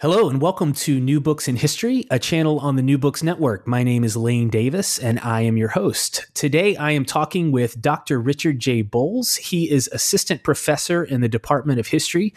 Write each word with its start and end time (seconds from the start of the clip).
Hello, 0.00 0.30
and 0.30 0.40
welcome 0.40 0.72
to 0.74 1.00
New 1.00 1.20
Books 1.20 1.48
in 1.48 1.56
History, 1.56 2.06
a 2.08 2.20
channel 2.20 2.60
on 2.60 2.76
the 2.76 2.82
New 2.82 2.98
Books 2.98 3.20
Network. 3.24 3.66
My 3.66 3.82
name 3.82 4.04
is 4.04 4.16
Lane 4.16 4.48
Davis, 4.48 4.96
and 5.00 5.18
I 5.18 5.40
am 5.40 5.56
your 5.56 5.70
host. 5.70 6.24
Today, 6.34 6.76
I 6.76 6.92
am 6.92 7.04
talking 7.04 7.50
with 7.50 7.82
Dr. 7.82 8.20
Richard 8.20 8.60
J. 8.60 8.82
Bowles. 8.82 9.34
He 9.34 9.68
is 9.68 9.90
assistant 9.90 10.44
professor 10.44 11.02
in 11.02 11.20
the 11.20 11.28
Department 11.28 11.80
of 11.80 11.88
History 11.88 12.32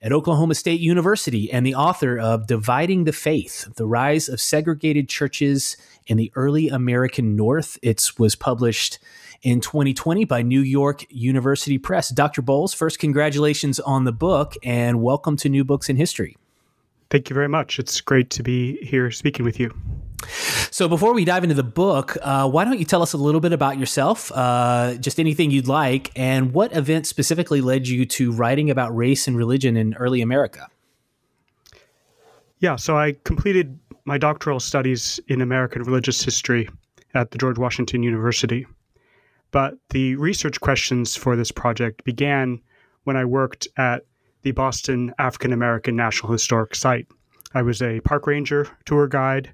at 0.00 0.12
Oklahoma 0.12 0.54
State 0.54 0.78
University 0.78 1.50
and 1.50 1.66
the 1.66 1.74
author 1.74 2.16
of 2.16 2.46
Dividing 2.46 3.02
the 3.02 3.12
Faith 3.12 3.74
The 3.74 3.86
Rise 3.86 4.28
of 4.28 4.40
Segregated 4.40 5.08
Churches 5.08 5.76
in 6.06 6.16
the 6.16 6.30
Early 6.36 6.68
American 6.68 7.34
North. 7.34 7.76
It 7.82 8.08
was 8.18 8.36
published 8.36 9.00
in 9.42 9.60
2020 9.60 10.26
by 10.26 10.42
New 10.42 10.60
York 10.60 11.04
University 11.10 11.76
Press. 11.76 12.10
Dr. 12.10 12.40
Bowles, 12.40 12.72
first, 12.72 13.00
congratulations 13.00 13.80
on 13.80 14.04
the 14.04 14.12
book, 14.12 14.54
and 14.62 15.02
welcome 15.02 15.36
to 15.38 15.48
New 15.48 15.64
Books 15.64 15.88
in 15.88 15.96
History. 15.96 16.36
Thank 17.10 17.28
you 17.28 17.34
very 17.34 17.48
much. 17.48 17.78
It's 17.78 18.00
great 18.00 18.30
to 18.30 18.42
be 18.42 18.76
here 18.84 19.10
speaking 19.10 19.44
with 19.44 19.58
you. 19.58 19.74
So, 20.70 20.86
before 20.86 21.12
we 21.12 21.24
dive 21.24 21.42
into 21.42 21.56
the 21.56 21.64
book, 21.64 22.16
uh, 22.22 22.48
why 22.48 22.64
don't 22.64 22.78
you 22.78 22.84
tell 22.84 23.02
us 23.02 23.12
a 23.12 23.16
little 23.16 23.40
bit 23.40 23.52
about 23.52 23.78
yourself, 23.78 24.30
uh, 24.32 24.94
just 24.94 25.18
anything 25.18 25.50
you'd 25.50 25.66
like, 25.66 26.12
and 26.14 26.52
what 26.52 26.76
event 26.76 27.06
specifically 27.06 27.60
led 27.60 27.88
you 27.88 28.06
to 28.06 28.30
writing 28.30 28.70
about 28.70 28.94
race 28.94 29.26
and 29.26 29.36
religion 29.36 29.76
in 29.76 29.94
early 29.94 30.20
America? 30.20 30.68
Yeah, 32.60 32.76
so 32.76 32.96
I 32.96 33.16
completed 33.24 33.78
my 34.04 34.18
doctoral 34.18 34.60
studies 34.60 35.18
in 35.28 35.40
American 35.40 35.82
religious 35.82 36.22
history 36.22 36.68
at 37.14 37.30
the 37.30 37.38
George 37.38 37.58
Washington 37.58 38.02
University. 38.02 38.66
But 39.50 39.74
the 39.88 40.14
research 40.16 40.60
questions 40.60 41.16
for 41.16 41.34
this 41.34 41.50
project 41.50 42.04
began 42.04 42.60
when 43.04 43.16
I 43.16 43.24
worked 43.24 43.66
at 43.76 44.04
the 44.42 44.52
Boston 44.52 45.12
African 45.18 45.52
American 45.52 45.96
National 45.96 46.32
Historic 46.32 46.74
Site. 46.74 47.06
I 47.54 47.62
was 47.62 47.82
a 47.82 48.00
park 48.00 48.26
ranger 48.26 48.68
tour 48.84 49.06
guide 49.06 49.50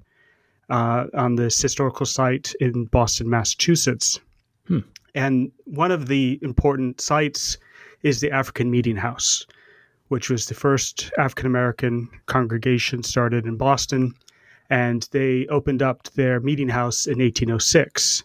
uh, 0.69 1.05
on 1.13 1.35
this 1.35 1.61
historical 1.61 2.05
site 2.05 2.53
in 2.59 2.85
Boston, 2.85 3.29
Massachusetts. 3.29 4.19
Hmm. 4.67 4.79
And 5.15 5.51
one 5.65 5.91
of 5.91 6.07
the 6.07 6.39
important 6.41 7.01
sites 7.01 7.57
is 8.03 8.21
the 8.21 8.31
African 8.31 8.69
Meeting 8.69 8.97
House, 8.97 9.45
which 10.09 10.29
was 10.29 10.45
the 10.45 10.53
first 10.53 11.11
African 11.17 11.47
American 11.47 12.09
congregation 12.27 13.03
started 13.03 13.45
in 13.45 13.57
Boston. 13.57 14.13
And 14.69 15.07
they 15.11 15.47
opened 15.47 15.81
up 15.81 16.03
their 16.09 16.39
meeting 16.39 16.69
house 16.69 17.07
in 17.07 17.19
1806. 17.19 18.23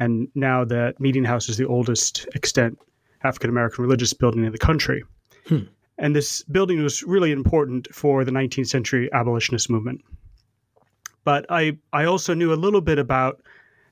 And 0.00 0.28
now 0.34 0.64
that 0.64 0.98
meeting 0.98 1.24
house 1.24 1.48
is 1.48 1.58
the 1.58 1.66
oldest 1.66 2.26
extant 2.34 2.78
African 3.22 3.50
American 3.50 3.84
religious 3.84 4.12
building 4.12 4.44
in 4.44 4.52
the 4.52 4.58
country. 4.58 5.04
Hmm. 5.46 5.64
And 5.98 6.16
this 6.16 6.42
building 6.44 6.82
was 6.82 7.02
really 7.02 7.32
important 7.32 7.88
for 7.94 8.24
the 8.24 8.32
19th 8.32 8.68
century 8.68 9.10
abolitionist 9.12 9.70
movement. 9.70 10.02
But 11.24 11.46
I, 11.48 11.78
I 11.92 12.04
also 12.04 12.34
knew 12.34 12.52
a 12.52 12.54
little 12.54 12.80
bit 12.80 12.98
about 12.98 13.42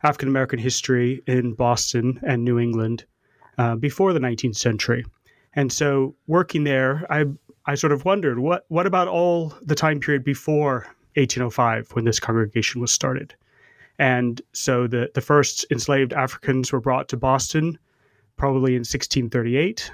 African 0.03 0.28
American 0.28 0.59
history 0.59 1.22
in 1.27 1.55
Boston 1.55 2.21
and 2.27 2.44
New 2.44 2.59
England 2.59 3.05
uh, 3.59 3.77
before 3.77 4.12
the 4.12 4.21
19th 4.21 4.56
century. 4.56 5.05
And 5.55 5.72
so 5.72 6.15
working 6.27 6.65
there, 6.65 7.06
I, 7.10 7.27
I 7.66 7.75
sort 7.75 7.93
of 7.93 8.05
wondered 8.05 8.39
what, 8.39 8.65
what 8.69 8.87
about 8.87 9.09
all 9.09 9.55
the 9.62 9.75
time 9.75 10.00
period 10.00 10.25
before 10.25 10.87
1805 11.16 11.91
when 11.93 12.05
this 12.05 12.21
congregation 12.21 12.81
was 12.81 12.93
started? 12.93 13.34
And 13.99 14.41
so 14.53 14.87
the, 14.87 15.10
the 15.15 15.21
first 15.21 15.66
enslaved 15.71 16.15
Africans 16.15 16.72
were 16.72 16.81
brought 16.81 17.09
to 17.10 17.16
Boston 17.16 17.78
probably 18.37 18.72
in 18.72 18.81
1638. 18.81 19.93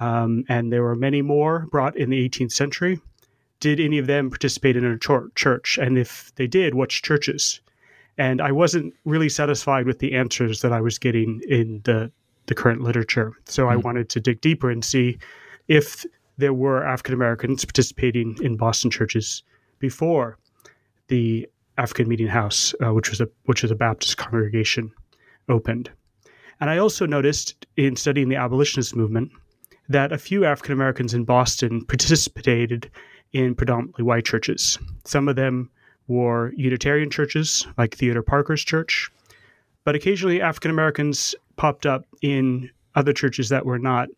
Um, 0.00 0.44
and 0.48 0.72
there 0.72 0.82
were 0.82 0.96
many 0.96 1.22
more 1.22 1.66
brought 1.70 1.96
in 1.96 2.10
the 2.10 2.28
18th 2.28 2.52
century. 2.52 3.00
Did 3.60 3.80
any 3.80 3.98
of 3.98 4.06
them 4.06 4.30
participate 4.30 4.76
in 4.76 4.84
a 4.84 4.98
church? 4.98 5.78
And 5.78 5.96
if 5.96 6.34
they 6.34 6.46
did, 6.46 6.74
which 6.74 7.02
churches? 7.02 7.60
And 8.18 8.40
I 8.40 8.52
wasn't 8.52 8.94
really 9.04 9.28
satisfied 9.28 9.86
with 9.86 9.98
the 9.98 10.14
answers 10.14 10.60
that 10.62 10.72
I 10.72 10.80
was 10.80 10.98
getting 10.98 11.40
in 11.48 11.80
the, 11.84 12.10
the 12.46 12.54
current 12.54 12.82
literature. 12.82 13.32
So 13.46 13.64
mm-hmm. 13.64 13.72
I 13.72 13.74
hmm. 13.76 13.80
wanted 13.80 14.08
to 14.10 14.20
dig 14.20 14.40
deeper 14.40 14.70
and 14.70 14.84
see 14.84 15.18
if 15.68 16.04
there 16.36 16.52
were 16.52 16.84
African 16.84 17.14
Americans 17.14 17.64
participating 17.64 18.36
in 18.42 18.56
Boston 18.56 18.90
churches 18.90 19.42
before 19.78 20.36
the 21.08 21.48
African 21.78 22.08
Meeting 22.08 22.26
House, 22.26 22.74
uh, 22.84 22.92
which 22.92 23.10
was 23.10 23.20
a 23.20 23.28
which 23.44 23.62
was 23.62 23.70
a 23.70 23.76
Baptist 23.76 24.16
congregation, 24.16 24.92
opened. 25.48 25.90
And 26.60 26.70
I 26.70 26.78
also 26.78 27.06
noticed 27.06 27.66
in 27.76 27.96
studying 27.96 28.28
the 28.28 28.36
abolitionist 28.36 28.94
movement 28.94 29.32
that 29.88 30.12
a 30.12 30.18
few 30.18 30.44
African 30.44 30.72
Americans 30.72 31.14
in 31.14 31.24
Boston 31.24 31.84
participated 31.86 32.90
in 33.32 33.54
predominantly 33.54 34.04
white 34.04 34.24
churches. 34.24 34.78
Some 35.04 35.28
of 35.28 35.36
them 35.36 35.70
were 36.06 36.52
Unitarian 36.56 37.10
churches, 37.10 37.66
like 37.76 37.94
Theodore 37.94 38.22
Parker's 38.22 38.64
church, 38.64 39.10
but 39.84 39.94
occasionally 39.94 40.40
African 40.40 40.70
Americans 40.70 41.34
popped 41.56 41.86
up 41.86 42.06
in 42.22 42.70
other 42.94 43.12
churches 43.12 43.48
that 43.48 43.66
were 43.66 43.78
not 43.78 44.08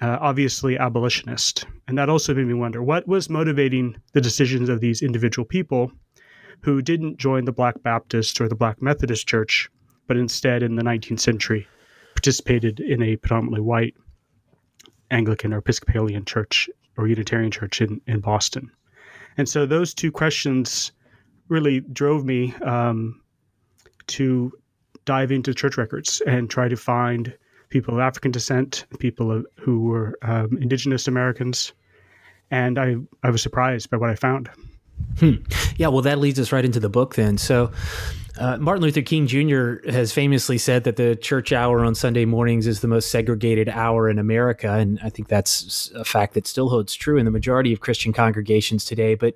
uh, 0.00 0.18
obviously 0.20 0.78
abolitionist. 0.78 1.66
And 1.88 1.98
that 1.98 2.08
also 2.08 2.34
made 2.34 2.46
me 2.46 2.54
wonder 2.54 2.82
what 2.82 3.06
was 3.06 3.30
motivating 3.30 3.96
the 4.12 4.20
decisions 4.20 4.68
of 4.68 4.80
these 4.80 5.02
individual 5.02 5.44
people 5.44 5.92
who 6.62 6.82
didn't 6.82 7.18
join 7.18 7.44
the 7.44 7.52
Black 7.52 7.82
Baptist 7.82 8.40
or 8.40 8.48
the 8.48 8.54
Black 8.54 8.80
Methodist 8.80 9.26
Church, 9.26 9.68
but 10.06 10.16
instead 10.16 10.62
in 10.62 10.76
the 10.76 10.82
19th 10.82 11.20
century 11.20 11.66
participated 12.14 12.80
in 12.80 13.02
a 13.02 13.16
predominantly 13.16 13.60
white 13.60 13.94
Anglican 15.14 15.54
or 15.54 15.58
Episcopalian 15.58 16.24
church 16.24 16.68
or 16.98 17.06
Unitarian 17.06 17.50
church 17.50 17.80
in, 17.80 18.00
in 18.06 18.20
Boston. 18.20 18.70
And 19.36 19.48
so 19.48 19.64
those 19.64 19.94
two 19.94 20.12
questions 20.12 20.92
really 21.48 21.80
drove 21.80 22.24
me 22.24 22.54
um, 22.62 23.20
to 24.08 24.52
dive 25.04 25.30
into 25.30 25.54
church 25.54 25.76
records 25.76 26.20
and 26.26 26.50
try 26.50 26.68
to 26.68 26.76
find 26.76 27.36
people 27.68 27.94
of 27.94 28.00
African 28.00 28.30
descent, 28.30 28.86
people 28.98 29.42
who 29.58 29.82
were 29.82 30.18
um, 30.22 30.58
indigenous 30.60 31.08
Americans. 31.08 31.72
And 32.50 32.78
I, 32.78 32.96
I 33.22 33.30
was 33.30 33.42
surprised 33.42 33.90
by 33.90 33.96
what 33.96 34.10
I 34.10 34.14
found. 34.14 34.50
Hmm. 35.18 35.34
Yeah, 35.76 35.88
well, 35.88 36.02
that 36.02 36.18
leads 36.18 36.38
us 36.38 36.52
right 36.52 36.64
into 36.64 36.80
the 36.80 36.88
book 36.88 37.16
then. 37.16 37.36
So, 37.38 37.72
uh, 38.36 38.56
Martin 38.56 38.82
Luther 38.82 39.02
King 39.02 39.28
Jr. 39.28 39.88
has 39.88 40.12
famously 40.12 40.58
said 40.58 40.84
that 40.84 40.96
the 40.96 41.14
church 41.14 41.52
hour 41.52 41.84
on 41.84 41.94
Sunday 41.94 42.24
mornings 42.24 42.66
is 42.66 42.80
the 42.80 42.88
most 42.88 43.10
segregated 43.10 43.68
hour 43.68 44.08
in 44.08 44.18
America, 44.18 44.72
and 44.72 44.98
I 45.04 45.08
think 45.08 45.28
that's 45.28 45.92
a 45.94 46.04
fact 46.04 46.34
that 46.34 46.46
still 46.46 46.68
holds 46.68 46.94
true 46.94 47.16
in 47.16 47.26
the 47.26 47.30
majority 47.30 47.72
of 47.72 47.80
Christian 47.80 48.12
congregations 48.12 48.84
today. 48.84 49.14
But, 49.14 49.34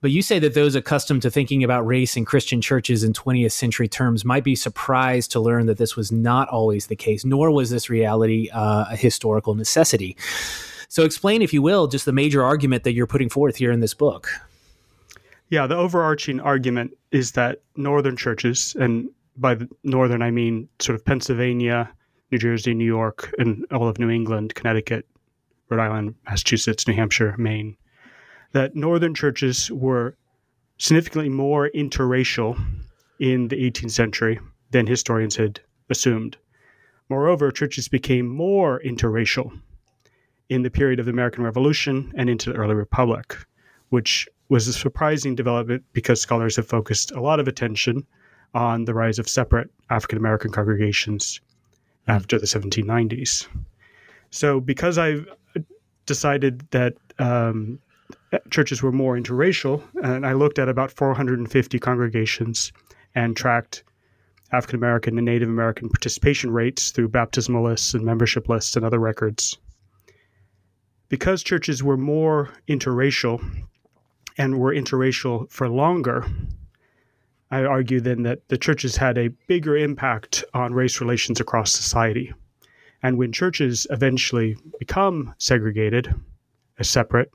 but 0.00 0.12
you 0.12 0.22
say 0.22 0.38
that 0.38 0.54
those 0.54 0.76
accustomed 0.76 1.22
to 1.22 1.30
thinking 1.30 1.64
about 1.64 1.86
race 1.86 2.16
in 2.16 2.24
Christian 2.24 2.60
churches 2.60 3.02
in 3.02 3.12
20th 3.12 3.52
century 3.52 3.88
terms 3.88 4.24
might 4.24 4.44
be 4.44 4.54
surprised 4.54 5.32
to 5.32 5.40
learn 5.40 5.66
that 5.66 5.78
this 5.78 5.96
was 5.96 6.12
not 6.12 6.48
always 6.48 6.86
the 6.86 6.96
case, 6.96 7.24
nor 7.24 7.50
was 7.50 7.70
this 7.70 7.90
reality 7.90 8.48
uh, 8.50 8.84
a 8.88 8.96
historical 8.96 9.56
necessity. 9.56 10.16
So, 10.88 11.04
explain, 11.04 11.42
if 11.42 11.52
you 11.52 11.60
will, 11.60 11.88
just 11.88 12.04
the 12.04 12.12
major 12.12 12.44
argument 12.44 12.84
that 12.84 12.92
you're 12.92 13.06
putting 13.06 13.28
forth 13.28 13.56
here 13.56 13.72
in 13.72 13.80
this 13.80 13.94
book. 13.94 14.30
Yeah, 15.50 15.66
the 15.66 15.76
overarching 15.76 16.40
argument 16.40 16.96
is 17.10 17.32
that 17.32 17.62
northern 17.76 18.16
churches, 18.16 18.76
and 18.78 19.08
by 19.36 19.54
the 19.54 19.68
northern 19.82 20.20
I 20.20 20.30
mean 20.30 20.68
sort 20.78 20.96
of 20.96 21.04
Pennsylvania, 21.04 21.90
New 22.30 22.38
Jersey, 22.38 22.74
New 22.74 22.84
York, 22.84 23.32
and 23.38 23.64
all 23.70 23.88
of 23.88 23.98
New 23.98 24.10
England, 24.10 24.54
Connecticut, 24.54 25.06
Rhode 25.70 25.80
Island, 25.80 26.14
Massachusetts, 26.26 26.86
New 26.86 26.94
Hampshire, 26.94 27.34
Maine, 27.38 27.76
that 28.52 28.76
northern 28.76 29.14
churches 29.14 29.70
were 29.70 30.16
significantly 30.76 31.30
more 31.30 31.70
interracial 31.74 32.58
in 33.18 33.48
the 33.48 33.56
18th 33.56 33.90
century 33.90 34.38
than 34.70 34.86
historians 34.86 35.36
had 35.36 35.60
assumed. 35.88 36.36
Moreover, 37.08 37.50
churches 37.50 37.88
became 37.88 38.28
more 38.28 38.80
interracial 38.84 39.58
in 40.50 40.62
the 40.62 40.70
period 40.70 41.00
of 41.00 41.06
the 41.06 41.12
American 41.12 41.42
Revolution 41.42 42.12
and 42.16 42.28
into 42.28 42.52
the 42.52 42.58
early 42.58 42.74
Republic, 42.74 43.36
which 43.88 44.28
was 44.48 44.66
a 44.66 44.72
surprising 44.72 45.34
development 45.34 45.84
because 45.92 46.20
scholars 46.20 46.56
have 46.56 46.66
focused 46.66 47.10
a 47.12 47.20
lot 47.20 47.40
of 47.40 47.48
attention 47.48 48.06
on 48.54 48.84
the 48.84 48.94
rise 48.94 49.18
of 49.18 49.28
separate 49.28 49.70
African 49.90 50.18
American 50.18 50.50
congregations 50.50 51.40
mm. 52.08 52.14
after 52.14 52.38
the 52.38 52.46
1790s. 52.46 53.46
So, 54.30 54.60
because 54.60 54.98
I've 54.98 55.26
decided 56.06 56.68
that 56.70 56.94
um, 57.18 57.78
churches 58.50 58.82
were 58.82 58.92
more 58.92 59.16
interracial, 59.16 59.82
and 60.02 60.26
I 60.26 60.32
looked 60.32 60.58
at 60.58 60.68
about 60.68 60.90
450 60.90 61.78
congregations 61.78 62.72
and 63.14 63.36
tracked 63.36 63.84
African 64.52 64.76
American 64.76 65.18
and 65.18 65.26
Native 65.26 65.48
American 65.48 65.88
participation 65.88 66.50
rates 66.50 66.90
through 66.90 67.08
baptismal 67.08 67.64
lists 67.64 67.92
and 67.94 68.04
membership 68.04 68.48
lists 68.48 68.76
and 68.76 68.84
other 68.84 68.98
records. 68.98 69.58
Because 71.08 71.42
churches 71.42 71.82
were 71.82 71.96
more 71.96 72.50
interracial 72.68 73.42
and 74.38 74.58
were 74.58 74.72
interracial 74.72 75.50
for 75.50 75.68
longer, 75.68 76.24
I 77.50 77.64
argue 77.64 78.00
then 78.00 78.22
that 78.22 78.48
the 78.48 78.56
churches 78.56 78.96
had 78.96 79.18
a 79.18 79.28
bigger 79.48 79.76
impact 79.76 80.44
on 80.54 80.72
race 80.72 81.00
relations 81.00 81.40
across 81.40 81.72
society. 81.72 82.32
And 83.02 83.18
when 83.18 83.32
churches 83.32 83.86
eventually 83.90 84.56
become 84.78 85.34
segregated, 85.38 86.14
as 86.78 86.88
separate, 86.88 87.30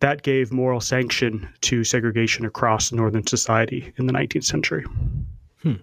that 0.00 0.22
gave 0.22 0.52
moral 0.52 0.80
sanction 0.80 1.48
to 1.62 1.82
segregation 1.84 2.44
across 2.44 2.92
Northern 2.92 3.26
society 3.26 3.92
in 3.96 4.06
the 4.06 4.12
19th 4.12 4.44
century. 4.44 4.84
Hmm. 5.62 5.74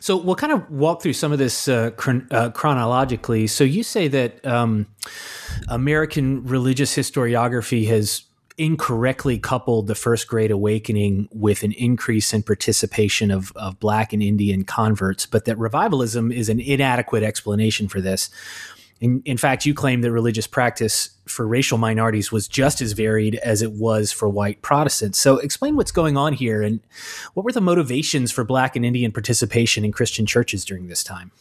So 0.00 0.16
we'll 0.16 0.34
kind 0.34 0.52
of 0.52 0.70
walk 0.70 1.02
through 1.02 1.14
some 1.14 1.32
of 1.32 1.38
this 1.38 1.68
uh, 1.68 1.90
chron- 1.92 2.28
uh, 2.30 2.50
chronologically. 2.50 3.46
So 3.46 3.64
you 3.64 3.82
say 3.82 4.08
that 4.08 4.44
um, 4.46 4.86
American 5.68 6.44
religious 6.44 6.94
historiography 6.94 7.86
has 7.88 8.24
incorrectly 8.56 9.38
coupled 9.38 9.88
the 9.88 9.94
First 9.94 10.28
Great 10.28 10.50
Awakening 10.50 11.28
with 11.32 11.62
an 11.62 11.72
increase 11.72 12.32
in 12.32 12.42
participation 12.42 13.30
of, 13.30 13.52
of 13.56 13.80
Black 13.80 14.12
and 14.12 14.22
Indian 14.22 14.64
converts, 14.64 15.26
but 15.26 15.44
that 15.44 15.58
revivalism 15.58 16.30
is 16.30 16.48
an 16.48 16.60
inadequate 16.60 17.22
explanation 17.22 17.88
for 17.88 18.00
this. 18.00 18.30
In, 19.00 19.22
in 19.24 19.36
fact, 19.36 19.66
you 19.66 19.74
claim 19.74 20.02
that 20.02 20.12
religious 20.12 20.46
practice 20.46 21.10
for 21.26 21.46
racial 21.46 21.78
minorities 21.78 22.30
was 22.30 22.46
just 22.46 22.80
as 22.80 22.92
varied 22.92 23.34
as 23.36 23.60
it 23.60 23.72
was 23.72 24.12
for 24.12 24.28
white 24.28 24.62
Protestants. 24.62 25.18
So, 25.18 25.38
explain 25.38 25.74
what's 25.74 25.90
going 25.90 26.16
on 26.16 26.32
here 26.32 26.62
and 26.62 26.80
what 27.34 27.44
were 27.44 27.52
the 27.52 27.60
motivations 27.60 28.30
for 28.30 28.44
Black 28.44 28.76
and 28.76 28.84
Indian 28.84 29.10
participation 29.10 29.84
in 29.84 29.90
Christian 29.90 30.26
churches 30.26 30.64
during 30.64 30.86
this 30.86 31.02
time? 31.02 31.32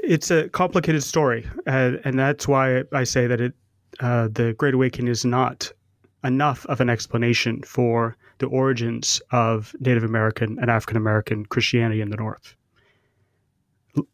It's 0.00 0.30
a 0.32 0.48
complicated 0.48 1.04
story, 1.04 1.48
uh, 1.66 1.92
and 2.04 2.18
that's 2.18 2.48
why 2.48 2.82
I 2.92 3.04
say 3.04 3.28
that 3.28 3.40
it, 3.40 3.54
uh, 4.00 4.28
the 4.32 4.54
Great 4.54 4.74
Awakening 4.74 5.10
is 5.10 5.24
not 5.24 5.70
enough 6.22 6.64
of 6.66 6.80
an 6.80 6.88
explanation 6.88 7.62
for 7.62 8.16
the 8.38 8.46
origins 8.46 9.20
of 9.30 9.74
Native 9.80 10.04
American 10.04 10.58
and 10.58 10.70
African 10.70 10.96
American 10.96 11.46
Christianity 11.46 12.00
in 12.00 12.10
the 12.10 12.16
North 12.16 12.56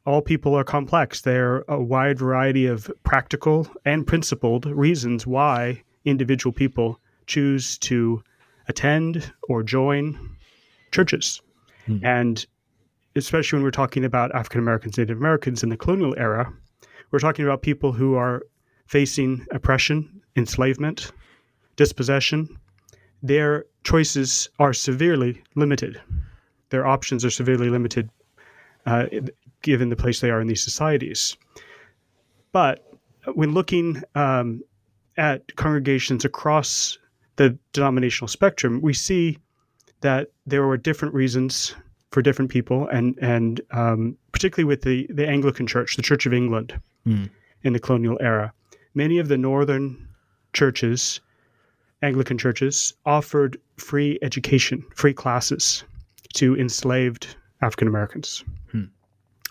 all 0.06 0.23
people 0.23 0.55
are 0.55 0.65
complex. 0.65 1.23
There 1.23 1.55
are 1.55 1.65
a 1.69 1.82
wide 1.82 2.19
variety 2.19 2.67
of 2.67 2.91
practical 3.03 3.69
and 3.85 4.06
principled 4.06 4.67
reasons 4.67 5.27
why 5.27 5.83
individual 6.05 6.53
people 6.53 7.00
choose 7.26 7.79
to 7.79 8.23
attend 8.69 9.33
or 9.49 9.62
join 9.62 10.37
churches. 10.93 11.41
Hmm. 11.87 11.99
And 12.05 12.47
especially 13.17 13.59
when 13.59 13.65
we're 13.65 13.71
talking 13.71 14.05
about 14.05 14.35
African 14.35 14.61
Americans, 14.61 14.99
Native 14.99 15.19
Americans 15.19 15.62
in 15.62 15.69
the 15.69 15.76
colonial 15.76 16.15
era, 16.17 16.53
we're 17.11 17.19
talking 17.19 17.44
about 17.44 17.62
people 17.62 17.93
who 17.93 18.15
are 18.15 18.43
facing 18.90 19.46
oppression, 19.52 20.20
enslavement, 20.34 21.12
dispossession. 21.76 22.48
Their 23.22 23.66
choices 23.84 24.48
are 24.58 24.72
severely 24.72 25.40
limited. 25.54 26.00
Their 26.70 26.84
options 26.88 27.25
are 27.25 27.31
severely 27.31 27.70
limited 27.70 28.10
uh, 28.87 29.06
given 29.62 29.90
the 29.90 29.96
place 29.96 30.19
they 30.19 30.31
are 30.31 30.40
in 30.40 30.48
these 30.48 30.64
societies. 30.64 31.37
But 32.50 32.84
when 33.34 33.54
looking 33.54 34.02
um, 34.16 34.60
at 35.16 35.54
congregations 35.54 36.25
across 36.25 36.98
the 37.37 37.56
denominational 37.72 38.26
spectrum, 38.26 38.81
we 38.81 38.92
see 38.92 39.38
that 40.00 40.32
there 40.46 40.66
were 40.66 40.76
different 40.76 41.14
reasons 41.14 41.76
for 42.10 42.22
different 42.22 42.50
people, 42.50 42.88
and 42.88 43.16
and 43.22 43.60
um, 43.70 44.16
particularly 44.32 44.66
with 44.66 44.82
the 44.82 45.06
the 45.10 45.28
Anglican 45.28 45.69
Church, 45.69 45.94
the 45.94 46.02
Church 46.02 46.26
of 46.26 46.32
England, 46.32 46.75
mm. 47.06 47.31
in 47.62 47.72
the 47.72 47.78
colonial 47.78 48.19
era, 48.20 48.52
many 48.94 49.19
of 49.19 49.28
the 49.28 49.38
northern 49.38 50.08
churches, 50.52 51.20
Anglican 52.02 52.38
churches, 52.38 52.94
offered 53.06 53.58
free 53.76 54.19
education, 54.22 54.84
free 54.94 55.14
classes 55.14 55.84
to 56.34 56.56
enslaved 56.56 57.37
African 57.62 57.88
Americans 57.88 58.44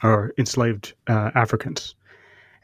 or 0.04 0.34
enslaved 0.38 0.94
uh, 1.08 1.32
Africans. 1.36 1.96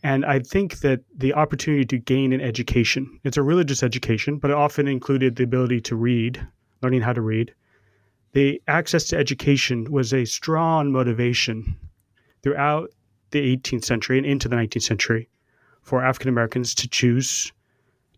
And 0.04 0.25
I 0.25 0.39
think 0.39 0.80
that 0.80 1.01
the 1.18 1.33
opportunity 1.33 1.86
to 1.86 1.98
gain 1.98 2.31
an 2.31 2.42
education, 2.42 3.19
it's 3.24 3.38
a 3.38 3.44
religious 3.44 3.81
education, 3.81 4.38
but 4.38 4.51
it 4.51 4.57
often 4.57 4.88
included 4.88 5.36
the 5.36 5.44
ability 5.44 5.81
to 5.81 5.95
read, 5.95 6.45
learning 6.81 7.01
how 7.01 7.13
to 7.13 7.22
read. 7.22 7.54
The 8.33 8.62
access 8.68 9.06
to 9.06 9.18
education 9.18 9.92
was 9.92 10.13
a 10.13 10.25
strong 10.25 10.92
motivation 10.92 11.75
throughout 12.44 12.92
the 13.31 13.57
18th 13.57 13.83
century 13.83 14.18
and 14.18 14.27
into 14.27 14.48
the 14.48 14.56
19th 14.56 14.83
century 14.83 15.27
for 15.86 16.04
African 16.04 16.30
Americans 16.30 16.76
to 16.76 16.90
choose, 16.90 17.54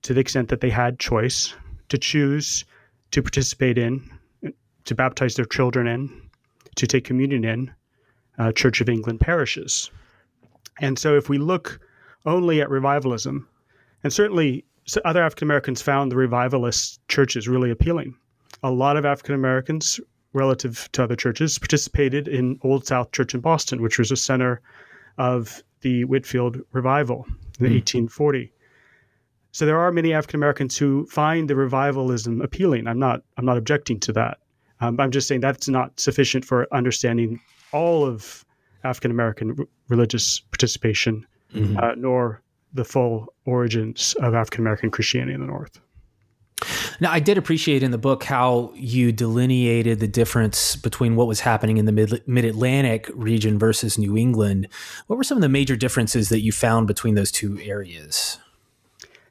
to 0.01 0.13
the 0.13 0.21
extent 0.21 0.49
that 0.49 0.61
they 0.61 0.69
had 0.69 0.99
choice, 0.99 1.53
to 1.89 1.97
choose 1.97 2.65
to 3.11 3.21
participate 3.21 3.77
in, 3.77 4.09
to 4.85 4.95
baptize 4.95 5.35
their 5.35 5.45
children 5.45 5.85
in, 5.85 6.29
to 6.75 6.87
take 6.87 7.03
communion 7.03 7.43
in, 7.43 7.71
uh, 8.39 8.51
Church 8.51 8.81
of 8.81 8.89
England 8.89 9.19
parishes. 9.19 9.91
And 10.79 10.97
so 10.97 11.15
if 11.15 11.29
we 11.29 11.37
look 11.37 11.79
only 12.25 12.61
at 12.61 12.69
revivalism, 12.69 13.47
and 14.03 14.13
certainly 14.13 14.65
other 15.03 15.21
African 15.21 15.47
Americans 15.47 15.81
found 15.81 16.11
the 16.11 16.15
revivalist 16.15 17.05
churches 17.09 17.47
really 17.47 17.71
appealing. 17.71 18.15
A 18.63 18.71
lot 18.71 18.95
of 18.95 19.05
African 19.05 19.35
Americans, 19.35 19.99
relative 20.33 20.87
to 20.93 21.03
other 21.03 21.15
churches, 21.15 21.59
participated 21.59 22.27
in 22.27 22.59
Old 22.61 22.87
South 22.87 23.11
Church 23.11 23.33
in 23.33 23.41
Boston, 23.41 23.81
which 23.81 23.99
was 23.99 24.11
a 24.11 24.15
center 24.15 24.61
of 25.17 25.63
the 25.81 26.03
Whitefield 26.05 26.59
revival 26.71 27.25
in 27.59 27.67
mm. 27.67 27.75
1840. 27.75 28.51
So 29.51 29.65
there 29.65 29.79
are 29.79 29.91
many 29.91 30.13
African 30.13 30.39
Americans 30.39 30.77
who 30.77 31.05
find 31.07 31.49
the 31.49 31.55
revivalism 31.55 32.41
appealing. 32.41 32.87
I'm 32.87 32.99
not 32.99 33.23
I'm 33.37 33.45
not 33.45 33.57
objecting 33.57 33.99
to 34.01 34.13
that. 34.13 34.39
Um, 34.81 34.99
I'm 34.99 35.11
just 35.11 35.27
saying 35.27 35.41
that's 35.41 35.67
not 35.67 35.99
sufficient 35.99 36.45
for 36.45 36.67
understanding 36.71 37.39
all 37.71 38.05
of 38.05 38.45
African 38.83 39.11
American 39.11 39.55
r- 39.57 39.65
religious 39.89 40.39
participation, 40.39 41.25
mm-hmm. 41.53 41.77
uh, 41.77 41.95
nor 41.95 42.41
the 42.73 42.85
full 42.85 43.33
origins 43.45 44.15
of 44.19 44.35
African 44.35 44.61
American 44.61 44.91
Christianity 44.91 45.33
in 45.33 45.41
the 45.41 45.47
North. 45.47 45.79
Now, 46.99 47.11
I 47.11 47.19
did 47.19 47.37
appreciate 47.37 47.83
in 47.83 47.91
the 47.91 47.97
book 47.97 48.23
how 48.23 48.71
you 48.75 49.11
delineated 49.11 49.99
the 49.99 50.07
difference 50.07 50.75
between 50.75 51.15
what 51.15 51.27
was 51.27 51.39
happening 51.39 51.77
in 51.77 51.85
the 51.85 52.21
mid 52.25 52.45
Atlantic 52.45 53.09
region 53.13 53.59
versus 53.59 53.97
New 53.97 54.17
England. 54.17 54.67
What 55.05 55.17
were 55.17 55.23
some 55.23 55.37
of 55.37 55.43
the 55.43 55.49
major 55.49 55.75
differences 55.75 56.29
that 56.29 56.41
you 56.41 56.51
found 56.51 56.87
between 56.87 57.15
those 57.15 57.31
two 57.31 57.59
areas? 57.61 58.39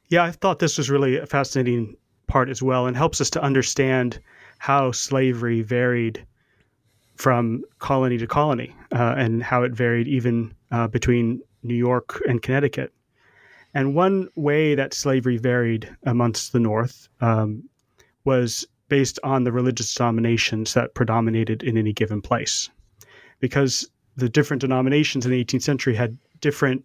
Yeah, 0.07 0.23
I 0.23 0.31
thought 0.31 0.59
this 0.59 0.77
was 0.77 0.89
really 0.89 1.17
a 1.17 1.25
fascinating 1.25 1.97
part 2.27 2.49
as 2.49 2.61
well 2.61 2.87
and 2.87 2.95
helps 2.95 3.19
us 3.19 3.29
to 3.31 3.41
understand 3.41 4.19
how 4.59 4.91
slavery 4.91 5.61
varied 5.61 6.25
from 7.15 7.63
colony 7.79 8.17
to 8.17 8.27
colony 8.27 8.75
uh, 8.93 9.15
and 9.17 9.43
how 9.43 9.63
it 9.63 9.73
varied 9.73 10.07
even 10.07 10.53
uh, 10.71 10.87
between 10.87 11.41
New 11.63 11.75
York 11.75 12.21
and 12.27 12.41
Connecticut. 12.41 12.93
And 13.77 13.93
one 13.93 14.27
way 14.33 14.73
that 14.73 14.95
slavery 14.95 15.37
varied 15.37 15.87
amongst 16.01 16.51
the 16.51 16.59
North 16.59 17.09
um, 17.21 17.69
was 18.25 18.65
based 18.89 19.19
on 19.23 19.43
the 19.43 19.51
religious 19.51 19.93
denominations 19.93 20.73
that 20.73 20.95
predominated 20.95 21.61
in 21.61 21.77
any 21.77 21.93
given 21.93 22.19
place. 22.19 22.71
Because 23.39 23.87
the 24.15 24.29
different 24.29 24.61
denominations 24.61 25.27
in 25.27 25.31
the 25.31 25.45
18th 25.45 25.61
century 25.61 25.93
had 25.93 26.17
different 26.41 26.83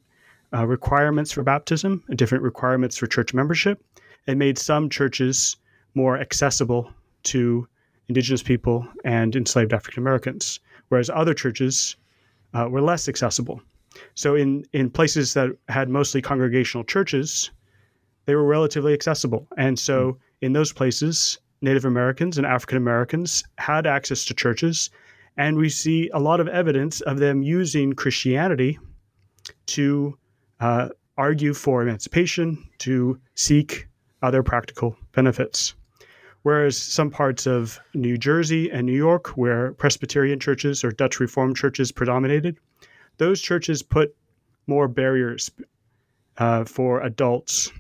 uh, 0.52 0.66
requirements 0.66 1.32
for 1.32 1.42
baptism 1.42 2.04
and 2.08 2.18
different 2.18 2.44
requirements 2.44 2.99
for 2.99 3.06
church 3.06 3.32
membership. 3.32 3.82
It 4.26 4.37
made 4.37 4.58
some 4.58 4.90
churches 4.90 5.56
more 5.94 6.18
accessible 6.18 6.92
to 7.22 7.66
indigenous 8.08 8.42
people 8.42 8.87
and 9.02 9.34
enslaved 9.34 9.72
African 9.72 10.02
Americans, 10.02 10.61
whereas 10.90 11.08
other 11.08 11.32
churches 11.32 11.96
uh, 12.52 12.68
were 12.68 12.82
less 12.82 13.08
accessible. 13.08 13.62
So, 14.14 14.35
in, 14.35 14.64
in 14.73 14.90
places 14.90 15.35
that 15.35 15.50
had 15.68 15.88
mostly 15.88 16.23
congregational 16.23 16.85
churches, 16.85 17.50
they 18.26 18.35
were 18.35 18.44
relatively 18.47 18.92
accessible. 18.92 19.47
And 19.56 19.78
so, 19.78 20.18
in 20.40 20.52
those 20.52 20.73
places, 20.73 21.38
Native 21.61 21.85
Americans 21.85 22.38
and 22.38 22.47
African 22.47 22.76
Americans 22.76 23.44
had 23.59 23.87
access 23.87 24.25
to 24.26 24.35
churches. 24.35 24.90
And 25.37 25.56
we 25.56 25.68
see 25.68 26.11
a 26.12 26.21
lot 26.21 26.40
of 26.40 26.49
evidence 26.49 27.00
of 27.02 27.18
them 27.18 27.42
using 27.42 27.94
Christianity 27.94 28.78
to 29.66 30.18
uh, 30.61 30.88
argue 31.16 31.54
for 31.54 31.82
emancipation, 31.82 32.68
to 32.78 33.18
seek 33.35 33.87
other 34.23 34.42
practical 34.42 34.97
benefits. 35.12 35.75
Whereas 36.42 36.76
some 36.76 37.11
parts 37.11 37.47
of 37.47 37.78
New 37.94 38.18
Jersey 38.18 38.71
and 38.71 38.87
New 38.87 38.97
York, 38.97 39.28
where 39.37 39.73
Presbyterian 39.75 40.40
churches 40.40 40.82
or 40.82 40.90
Dutch 40.90 41.21
Reformed 41.21 41.56
churches 41.56 41.92
predominated, 41.92 42.59
those 43.19 43.40
churches 43.40 43.83
put 43.83 44.14
more 44.66 44.88
barriers 44.88 45.50
uh, 46.38 46.64
for 46.64 47.02
adults 47.02 47.71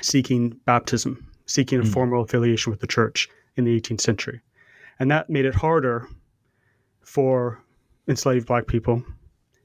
seeking 0.00 0.50
baptism, 0.64 1.26
seeking 1.46 1.80
a 1.80 1.82
mm. 1.82 1.92
formal 1.92 2.22
affiliation 2.22 2.70
with 2.70 2.80
the 2.80 2.86
church 2.86 3.28
in 3.56 3.64
the 3.64 3.80
18th 3.80 4.00
century. 4.00 4.40
And 4.98 5.10
that 5.10 5.30
made 5.30 5.44
it 5.44 5.54
harder 5.54 6.08
for 7.02 7.60
enslaved 8.08 8.46
black 8.46 8.66
people 8.66 9.02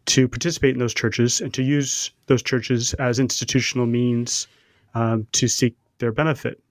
to 0.08 0.28
participate 0.28 0.74
in 0.74 0.80
those 0.80 0.94
churches 0.94 1.42
and 1.42 1.54
to 1.54 1.64
use 1.64 2.12
those 2.28 2.42
churches 2.42 2.94
as 2.96 3.20
institutional 3.20 3.86
means 3.86 4.48
um, 4.96 5.28
to 5.34 5.48
seek 5.48 5.76
their 6.00 6.12
benefit. 6.12 6.62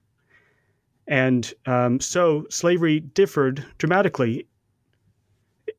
And 1.07 1.51
um, 1.65 1.99
so 1.99 2.45
slavery 2.49 2.99
differed 2.99 3.65
dramatically 3.77 4.45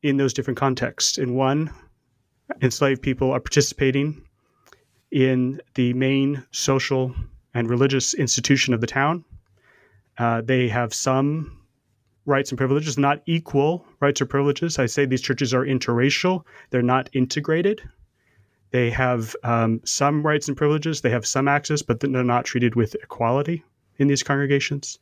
in 0.03 0.17
those 0.17 0.33
different 0.33 0.59
contexts. 0.59 1.19
In 1.19 1.35
one, 1.35 1.71
enslaved 2.63 3.03
people 3.03 3.31
are 3.33 3.41
participating 3.41 4.23
in 5.11 5.61
the 5.75 5.93
main 5.95 6.45
social 6.51 7.15
and 7.55 7.69
religious 7.69 8.15
institution 8.15 8.75
of 8.75 8.81
the 8.81 8.87
town. 8.87 9.25
Uh, 10.19 10.41
they 10.41 10.69
have 10.69 10.95
some 10.95 11.61
rights 12.27 12.51
and 12.51 12.59
privileges, 12.59 12.99
not 12.99 13.23
equal 13.27 13.85
rights 14.01 14.21
or 14.21 14.27
privileges. 14.27 14.79
I 14.79 14.87
say 14.87 15.05
these 15.05 15.23
churches 15.23 15.53
are 15.53 15.65
interracial, 15.65 16.45
they're 16.71 16.83
not 16.83 17.11
integrated. 17.13 17.83
They 18.71 18.91
have 18.91 19.35
um, 19.43 19.81
some 19.85 20.25
rights 20.25 20.47
and 20.47 20.57
privileges, 20.57 21.01
they 21.01 21.11
have 21.11 21.27
some 21.27 21.49
access, 21.49 21.83
but 21.83 21.99
they're 21.99 22.23
not 22.23 22.45
treated 22.45 22.77
with 22.77 22.95
equality 23.03 23.65
in 23.99 24.07
these 24.07 24.23
congregations. 24.23 24.99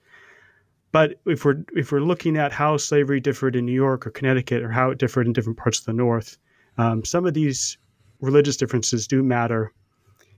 But 0.90 1.20
if 1.26 1.44
we're 1.44 1.64
if 1.76 1.92
we're 1.92 2.00
looking 2.00 2.38
at 2.38 2.50
how 2.50 2.78
slavery 2.78 3.20
differed 3.20 3.56
in 3.56 3.66
New 3.66 3.72
York 3.72 4.06
or 4.06 4.10
Connecticut 4.10 4.62
or 4.62 4.70
how 4.70 4.90
it 4.90 4.98
differed 4.98 5.26
in 5.26 5.34
different 5.34 5.58
parts 5.58 5.80
of 5.80 5.84
the 5.84 5.92
North, 5.92 6.38
um, 6.78 7.04
some 7.04 7.26
of 7.26 7.34
these 7.34 7.76
religious 8.20 8.56
differences 8.56 9.06
do 9.06 9.22
matter 9.22 9.72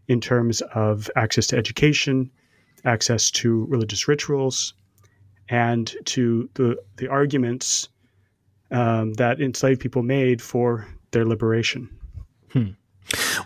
in 0.08 0.20
terms 0.20 0.60
of 0.74 1.08
access 1.16 1.46
to 1.48 1.56
education, 1.56 2.30
access 2.84 3.30
to 3.30 3.66
religious 3.66 4.08
rituals, 4.08 4.74
and 5.48 5.94
to 6.04 6.48
the, 6.54 6.76
the 6.96 7.08
arguments 7.08 7.88
um, 8.70 9.12
that 9.14 9.40
enslaved 9.40 9.80
people 9.80 10.02
made 10.02 10.40
for 10.40 10.86
their 11.10 11.24
liberation. 11.24 11.88
Hmm. 12.52 12.70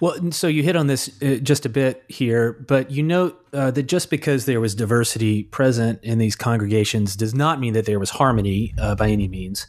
Well, 0.01 0.33
so 0.33 0.47
you 0.47 0.63
hit 0.63 0.77
on 0.77 0.89
this 0.89 1.11
uh, 1.23 1.37
just 1.43 1.65
a 1.65 1.69
bit 1.69 2.05
here, 2.09 2.53
but 2.53 2.91
you 2.91 3.03
note 3.03 3.47
uh, 3.53 3.71
that 3.71 3.85
just 3.85 4.11
because 4.11 4.45
there 4.45 4.61
was 4.61 4.75
diversity 4.75 5.45
present 5.45 6.01
in 6.03 6.19
these 6.19 6.37
congregations 6.37 7.17
does 7.17 7.35
not 7.35 7.61
mean 7.61 7.73
that 7.73 7.87
there 7.87 7.99
was 7.99 8.11
harmony 8.11 8.75
uh, 8.79 8.95
by 8.95 9.09
any 9.09 9.29
means. 9.29 9.67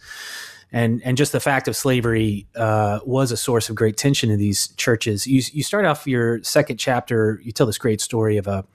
And, 0.76 1.02
and 1.06 1.16
just 1.16 1.32
the 1.32 1.40
fact 1.40 1.70
of 1.70 1.76
slavery 1.78 2.48
uh, 2.54 3.00
was 3.06 3.32
a 3.32 3.38
source 3.38 3.70
of 3.70 3.78
great 3.78 3.96
tension 3.96 4.30
in 4.30 4.38
these 4.38 4.68
churches. 4.76 5.26
You, 5.26 5.42
you 5.54 5.64
start 5.64 5.86
off 5.86 6.06
your 6.06 6.44
second 6.44 6.76
chapter, 6.76 7.40
you 7.46 7.54
tell 7.54 7.66
this 7.66 7.78
great 7.78 8.02
story 8.02 8.36
of 8.36 8.46
a, 8.46 8.66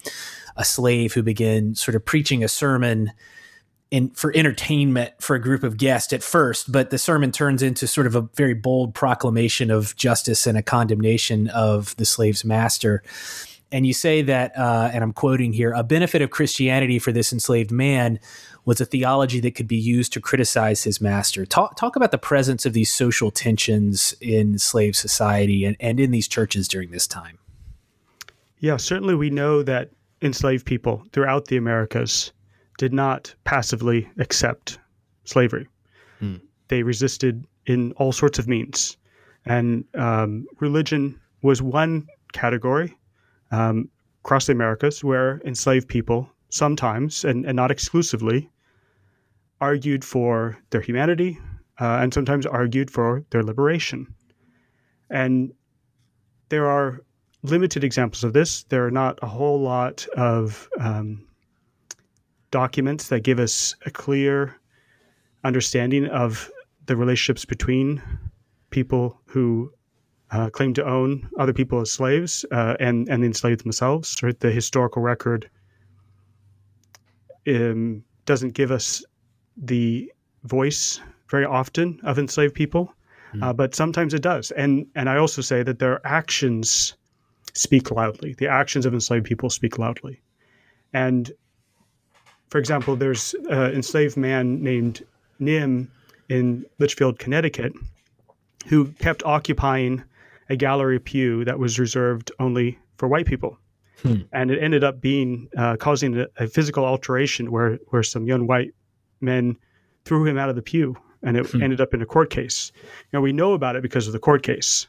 a 0.56 0.64
slave 0.64 1.12
who 1.12 1.22
began 1.22 1.74
sort 1.74 1.94
of 1.94 2.02
preaching 2.02 2.42
a 2.42 2.48
sermon 2.48 3.12
in 3.90 4.08
for 4.12 4.34
entertainment 4.34 5.12
for 5.20 5.36
a 5.36 5.38
group 5.38 5.62
of 5.62 5.76
guests 5.76 6.14
at 6.14 6.22
first, 6.22 6.72
but 6.72 6.88
the 6.88 6.96
sermon 6.96 7.32
turns 7.32 7.62
into 7.62 7.86
sort 7.86 8.06
of 8.06 8.16
a 8.16 8.22
very 8.34 8.54
bold 8.54 8.94
proclamation 8.94 9.70
of 9.70 9.94
justice 9.96 10.46
and 10.46 10.56
a 10.56 10.62
condemnation 10.62 11.48
of 11.48 11.94
the 11.96 12.06
slave's 12.06 12.46
master. 12.46 13.02
And 13.72 13.86
you 13.86 13.94
say 13.94 14.22
that, 14.22 14.56
uh, 14.58 14.90
and 14.92 15.04
I'm 15.04 15.12
quoting 15.12 15.52
here, 15.52 15.72
a 15.72 15.84
benefit 15.84 16.22
of 16.22 16.30
Christianity 16.30 16.98
for 16.98 17.12
this 17.12 17.32
enslaved 17.32 17.70
man 17.70 18.18
was 18.64 18.80
a 18.80 18.84
theology 18.84 19.40
that 19.40 19.54
could 19.54 19.68
be 19.68 19.76
used 19.76 20.12
to 20.14 20.20
criticize 20.20 20.82
his 20.82 21.00
master. 21.00 21.46
Talk, 21.46 21.76
talk 21.76 21.94
about 21.96 22.10
the 22.10 22.18
presence 22.18 22.66
of 22.66 22.72
these 22.72 22.92
social 22.92 23.30
tensions 23.30 24.14
in 24.20 24.58
slave 24.58 24.96
society 24.96 25.64
and, 25.64 25.76
and 25.78 26.00
in 26.00 26.10
these 26.10 26.26
churches 26.26 26.66
during 26.66 26.90
this 26.90 27.06
time. 27.06 27.38
Yeah, 28.58 28.76
certainly 28.76 29.14
we 29.14 29.30
know 29.30 29.62
that 29.62 29.90
enslaved 30.20 30.66
people 30.66 31.04
throughout 31.12 31.46
the 31.46 31.56
Americas 31.56 32.32
did 32.76 32.92
not 32.92 33.34
passively 33.44 34.08
accept 34.18 34.78
slavery. 35.24 35.68
Hmm. 36.18 36.36
They 36.68 36.82
resisted 36.82 37.46
in 37.66 37.92
all 37.92 38.12
sorts 38.12 38.38
of 38.38 38.48
means. 38.48 38.96
And 39.46 39.84
um, 39.94 40.46
religion 40.58 41.18
was 41.42 41.62
one 41.62 42.06
category 42.32 42.96
um, 43.50 43.88
across 44.24 44.46
the 44.46 44.52
Americas 44.52 45.02
where 45.02 45.40
enslaved 45.44 45.88
people 45.88 46.30
sometimes, 46.50 47.24
and, 47.24 47.44
and 47.46 47.56
not 47.56 47.70
exclusively, 47.70 48.50
argued 49.60 50.04
for 50.04 50.58
their 50.70 50.80
humanity 50.80 51.38
uh, 51.80 51.98
and 52.00 52.12
sometimes 52.12 52.46
argued 52.46 52.90
for 52.90 53.24
their 53.30 53.42
liberation. 53.42 54.06
And 55.10 55.52
there 56.48 56.68
are 56.68 57.00
limited 57.42 57.84
examples 57.84 58.24
of 58.24 58.32
this. 58.32 58.64
There 58.64 58.86
are 58.86 58.90
not 58.90 59.18
a 59.22 59.26
whole 59.26 59.60
lot 59.60 60.06
of 60.16 60.68
um, 60.78 61.26
documents 62.50 63.08
that 63.08 63.20
give 63.20 63.38
us 63.38 63.74
a 63.86 63.90
clear 63.90 64.56
understanding 65.44 66.06
of 66.06 66.50
the 66.86 66.96
relationships 66.96 67.44
between 67.44 68.02
people 68.70 69.20
who 69.26 69.72
uh, 70.32 70.50
claim 70.50 70.74
to 70.74 70.84
own 70.86 71.28
other 71.38 71.52
people 71.52 71.80
as 71.80 71.90
slaves 71.90 72.44
uh, 72.52 72.76
and 72.80 73.08
and 73.08 73.24
enslaved 73.24 73.64
themselves. 73.64 74.22
Right, 74.22 74.38
the 74.38 74.50
historical 74.50 75.02
record 75.02 75.50
um, 77.48 78.04
doesn't 78.26 78.54
give 78.54 78.70
us 78.70 79.04
the 79.56 80.10
voice 80.44 81.00
very 81.28 81.44
often 81.44 82.00
of 82.02 82.18
enslaved 82.18 82.54
people, 82.54 82.94
mm. 83.34 83.42
uh, 83.42 83.52
but 83.52 83.74
sometimes 83.74 84.14
it 84.14 84.22
does. 84.22 84.50
And 84.52 84.86
and 84.94 85.08
I 85.08 85.16
also 85.16 85.42
say 85.42 85.62
that 85.62 85.78
their 85.78 86.04
actions 86.06 86.94
speak 87.54 87.90
loudly. 87.90 88.34
The 88.34 88.48
actions 88.48 88.86
of 88.86 88.94
enslaved 88.94 89.26
people 89.26 89.50
speak 89.50 89.78
loudly, 89.78 90.20
and 90.92 91.30
for 92.50 92.58
example, 92.58 92.96
there's 92.96 93.34
an 93.48 93.72
enslaved 93.72 94.16
man 94.16 94.62
named 94.62 95.04
Nim 95.38 95.90
in 96.28 96.66
Litchfield, 96.78 97.18
Connecticut, 97.18 97.72
who 98.66 98.86
kept 98.92 99.24
occupying 99.24 100.02
a 100.50 100.56
gallery 100.56 100.98
pew 100.98 101.44
that 101.44 101.58
was 101.58 101.78
reserved 101.78 102.30
only 102.40 102.78
for 102.98 103.08
white 103.08 103.24
people. 103.24 103.56
Hmm. 104.02 104.22
And 104.32 104.50
it 104.50 104.62
ended 104.62 104.82
up 104.82 105.00
being 105.00 105.48
uh, 105.56 105.76
causing 105.76 106.18
a, 106.18 106.26
a, 106.38 106.48
physical 106.48 106.84
alteration 106.84 107.50
where, 107.50 107.78
where 107.88 108.02
some 108.02 108.26
young 108.26 108.46
white 108.46 108.74
men 109.20 109.56
threw 110.04 110.26
him 110.26 110.38
out 110.38 110.48
of 110.48 110.56
the 110.56 110.62
pew 110.62 110.96
and 111.22 111.36
it 111.36 111.46
hmm. 111.46 111.62
ended 111.62 111.80
up 111.80 111.94
in 111.94 112.02
a 112.02 112.06
court 112.06 112.30
case. 112.30 112.72
Now, 113.12 113.20
we 113.20 113.32
know 113.32 113.52
about 113.52 113.76
it 113.76 113.82
because 113.82 114.06
of 114.06 114.12
the 114.12 114.18
court 114.18 114.42
case, 114.42 114.88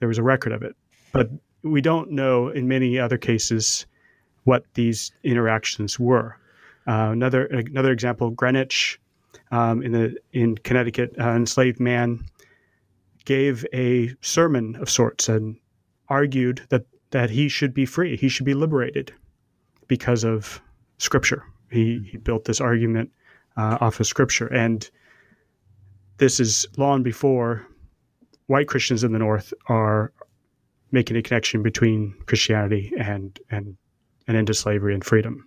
there 0.00 0.08
was 0.08 0.18
a 0.18 0.22
record 0.22 0.52
of 0.52 0.62
it. 0.62 0.74
But 1.12 1.30
we 1.62 1.80
don't 1.80 2.10
know 2.10 2.48
in 2.48 2.66
many 2.66 2.98
other 2.98 3.18
cases 3.18 3.86
what 4.44 4.64
these 4.74 5.12
interactions 5.22 5.98
were. 5.98 6.36
Uh, 6.86 7.10
another 7.10 7.46
another 7.46 7.90
example, 7.90 8.30
Greenwich, 8.30 9.00
um, 9.50 9.82
in 9.82 9.92
the 9.92 10.16
in 10.32 10.56
Connecticut, 10.58 11.14
uh, 11.18 11.30
enslaved 11.30 11.80
man 11.80 12.24
gave 13.26 13.66
a 13.74 14.14
sermon 14.22 14.76
of 14.76 14.88
sorts 14.88 15.28
and 15.28 15.58
argued 16.08 16.62
that 16.70 16.86
that 17.10 17.30
he 17.30 17.48
should 17.48 17.74
be 17.74 17.86
free, 17.86 18.16
he 18.16 18.28
should 18.28 18.46
be 18.46 18.54
liberated 18.54 19.12
because 19.86 20.24
of 20.24 20.60
Scripture. 20.98 21.44
He 21.70 22.08
he 22.10 22.16
built 22.16 22.44
this 22.44 22.60
argument 22.60 23.10
uh, 23.56 23.78
off 23.80 24.00
of 24.00 24.06
Scripture, 24.06 24.46
and 24.46 24.88
this 26.16 26.40
is 26.40 26.66
long 26.78 27.02
before 27.02 27.66
white 28.46 28.68
Christians 28.68 29.04
in 29.04 29.12
the 29.12 29.18
North 29.18 29.52
are 29.68 30.12
making 30.92 31.16
a 31.16 31.22
connection 31.22 31.62
between 31.62 32.14
Christianity 32.26 32.92
and 32.98 33.38
and 33.50 33.76
and 34.26 34.36
into 34.36 34.54
slavery 34.54 34.94
and 34.94 35.04
freedom. 35.04 35.46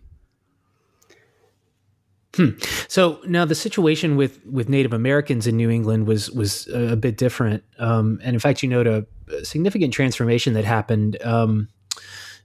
Hmm. 2.35 2.49
So 2.87 3.19
now 3.25 3.45
the 3.45 3.55
situation 3.55 4.15
with 4.15 4.45
with 4.45 4.69
Native 4.69 4.93
Americans 4.93 5.47
in 5.47 5.57
New 5.57 5.69
England 5.69 6.07
was 6.07 6.29
was 6.29 6.67
a, 6.67 6.95
bit 6.95 7.17
different, 7.17 7.63
um, 7.79 8.19
and 8.23 8.35
in 8.35 8.39
fact, 8.39 8.61
you 8.61 8.69
note 8.69 8.85
a, 8.85 9.05
a 9.33 9.43
significant 9.43 9.93
transformation 9.93 10.53
that 10.53 10.63
happened. 10.63 11.17
Um, 11.23 11.69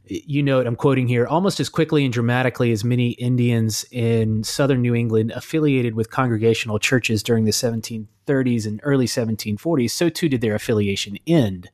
you 0.07 0.43
note, 0.43 0.67
I'm 0.67 0.77
quoting 0.77 1.09
here, 1.09 1.27
almost 1.27 1.61
as 1.61 1.71
quickly 1.71 2.05
and 2.05 2.13
dramatically 2.13 2.73
as 2.73 2.85
many 2.85 3.11
Indians 3.13 3.87
in 3.91 4.45
southern 4.45 4.83
New 4.83 4.95
England 4.95 5.33
affiliated 5.35 5.95
with 5.95 6.11
congregational 6.11 6.79
churches 6.79 7.23
during 7.23 7.47
the 7.47 7.51
1730s 7.51 8.67
and 8.67 8.81
early 8.83 9.07
1740s, 9.07 9.91
so 9.91 10.11
too 10.11 10.29
did 10.29 10.43
their 10.43 10.55
affiliation 10.55 11.19
end. 11.27 11.71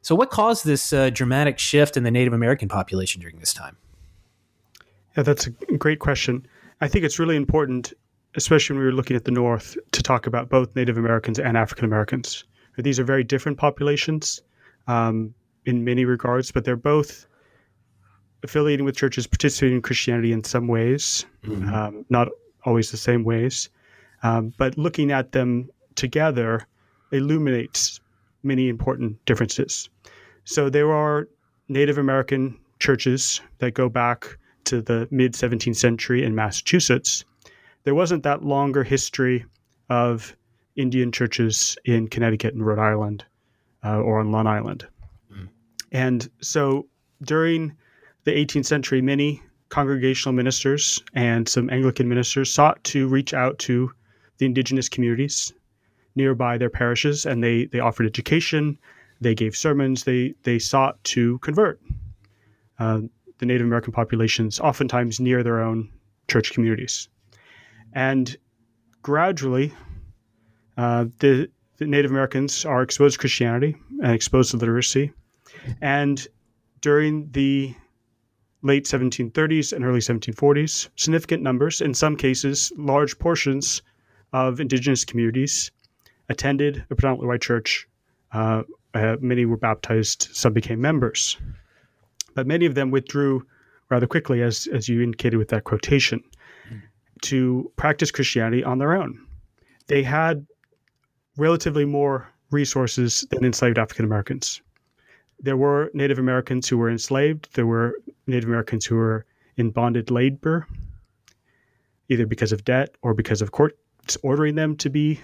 So, 0.00 0.14
what 0.14 0.30
caused 0.30 0.64
this 0.64 0.92
uh, 0.92 1.10
dramatic 1.10 1.58
shift 1.58 1.96
in 1.96 2.04
the 2.04 2.10
Native 2.10 2.32
American 2.32 2.68
population 2.68 3.20
during 3.20 3.38
this 3.38 3.54
time? 3.54 3.76
Yeah, 5.16 5.22
that's 5.22 5.46
a 5.46 5.50
great 5.50 5.98
question. 5.98 6.46
I 6.82 6.88
think 6.88 7.04
it's 7.04 7.20
really 7.20 7.36
important, 7.36 7.92
especially 8.34 8.74
when 8.74 8.84
we 8.84 8.90
are 8.90 8.94
looking 8.94 9.16
at 9.16 9.24
the 9.24 9.30
North, 9.30 9.76
to 9.92 10.02
talk 10.02 10.26
about 10.26 10.48
both 10.48 10.74
Native 10.74 10.98
Americans 10.98 11.38
and 11.38 11.56
African 11.56 11.84
Americans. 11.84 12.42
These 12.76 12.98
are 12.98 13.04
very 13.04 13.22
different 13.22 13.56
populations 13.56 14.42
um, 14.88 15.32
in 15.64 15.84
many 15.84 16.04
regards, 16.04 16.50
but 16.50 16.64
they're 16.64 16.74
both 16.74 17.28
affiliating 18.42 18.84
with 18.84 18.96
churches, 18.96 19.28
participating 19.28 19.76
in 19.76 19.82
Christianity 19.82 20.32
in 20.32 20.42
some 20.42 20.66
ways, 20.66 21.24
mm-hmm. 21.44 21.72
um, 21.72 22.04
not 22.10 22.28
always 22.64 22.90
the 22.90 22.96
same 22.96 23.22
ways. 23.22 23.70
Um, 24.24 24.52
but 24.56 24.76
looking 24.76 25.12
at 25.12 25.30
them 25.30 25.70
together 25.94 26.66
illuminates 27.12 28.00
many 28.42 28.68
important 28.68 29.24
differences. 29.24 29.88
So 30.44 30.68
there 30.68 30.92
are 30.92 31.28
Native 31.68 31.96
American 31.96 32.58
churches 32.80 33.40
that 33.58 33.74
go 33.74 33.88
back 33.88 34.36
to 34.72 34.80
the 34.80 35.06
mid 35.10 35.34
17th 35.34 35.76
century 35.76 36.24
in 36.24 36.34
Massachusetts, 36.34 37.26
there 37.84 37.94
wasn't 37.94 38.22
that 38.22 38.42
longer 38.42 38.82
history 38.82 39.44
of 39.90 40.34
Indian 40.76 41.12
churches 41.12 41.76
in 41.84 42.08
Connecticut 42.08 42.54
and 42.54 42.64
Rhode 42.64 42.78
Island 42.78 43.22
uh, 43.84 43.98
or 44.00 44.18
on 44.18 44.32
Long 44.32 44.46
Island. 44.46 44.86
Mm. 45.30 45.48
And 45.92 46.30
so 46.40 46.86
during 47.22 47.76
the 48.24 48.30
18th 48.30 48.64
century, 48.64 49.02
many 49.02 49.42
congregational 49.68 50.32
ministers 50.32 51.02
and 51.12 51.46
some 51.46 51.68
Anglican 51.68 52.08
ministers 52.08 52.50
sought 52.50 52.82
to 52.84 53.08
reach 53.08 53.34
out 53.34 53.58
to 53.58 53.92
the 54.38 54.46
indigenous 54.46 54.88
communities 54.88 55.52
nearby 56.16 56.56
their 56.56 56.70
parishes, 56.70 57.26
and 57.26 57.44
they, 57.44 57.66
they 57.66 57.80
offered 57.80 58.06
education, 58.06 58.78
they 59.20 59.34
gave 59.34 59.54
sermons, 59.54 60.04
they, 60.04 60.34
they 60.44 60.58
sought 60.58 61.02
to 61.04 61.38
convert 61.40 61.78
uh, 62.78 63.00
the 63.42 63.46
Native 63.46 63.66
American 63.66 63.92
populations, 63.92 64.60
oftentimes 64.60 65.18
near 65.18 65.42
their 65.42 65.60
own 65.60 65.90
church 66.28 66.52
communities. 66.52 67.08
And 67.92 68.36
gradually, 69.02 69.74
uh, 70.76 71.06
the, 71.18 71.50
the, 71.78 71.86
Native 71.86 72.12
Americans 72.12 72.64
are 72.64 72.82
exposed 72.82 73.14
to 73.14 73.18
Christianity 73.18 73.74
and 74.00 74.12
exposed 74.12 74.52
to 74.52 74.58
literacy. 74.58 75.10
And 75.80 76.24
during 76.82 77.32
the 77.32 77.74
late 78.62 78.84
1730s 78.84 79.72
and 79.72 79.84
early 79.84 79.98
1740s, 79.98 80.90
significant 80.94 81.42
numbers, 81.42 81.80
in 81.80 81.94
some 81.94 82.14
cases, 82.14 82.70
large 82.76 83.18
portions 83.18 83.82
of 84.32 84.60
indigenous 84.60 85.04
communities 85.04 85.72
attended 86.28 86.84
a 86.90 86.94
predominantly 86.94 87.26
white 87.26 87.42
church. 87.42 87.88
Uh, 88.30 88.62
uh, 88.94 89.16
many 89.20 89.46
were 89.46 89.56
baptized, 89.56 90.28
some 90.32 90.52
became 90.52 90.80
members. 90.80 91.38
But 92.34 92.46
many 92.46 92.66
of 92.66 92.74
them 92.74 92.90
withdrew 92.90 93.46
rather 93.90 94.06
quickly, 94.06 94.42
as, 94.42 94.66
as 94.72 94.88
you 94.88 95.02
indicated 95.02 95.36
with 95.36 95.48
that 95.48 95.64
quotation, 95.64 96.22
to 97.22 97.70
practice 97.76 98.10
Christianity 98.10 98.64
on 98.64 98.78
their 98.78 98.94
own. 98.94 99.18
They 99.86 100.02
had 100.02 100.46
relatively 101.36 101.84
more 101.84 102.28
resources 102.50 103.26
than 103.30 103.44
enslaved 103.44 103.78
African 103.78 104.04
Americans. 104.04 104.60
There 105.40 105.56
were 105.56 105.90
Native 105.94 106.18
Americans 106.18 106.68
who 106.68 106.78
were 106.78 106.90
enslaved, 106.90 107.48
there 107.54 107.66
were 107.66 107.98
Native 108.26 108.48
Americans 108.48 108.86
who 108.86 108.96
were 108.96 109.26
in 109.56 109.70
bonded 109.70 110.10
labor, 110.10 110.66
either 112.08 112.26
because 112.26 112.52
of 112.52 112.64
debt 112.64 112.94
or 113.02 113.14
because 113.14 113.42
of 113.42 113.52
courts 113.52 114.16
ordering 114.22 114.54
them 114.54 114.76
to 114.76 114.90
be, 114.90 115.20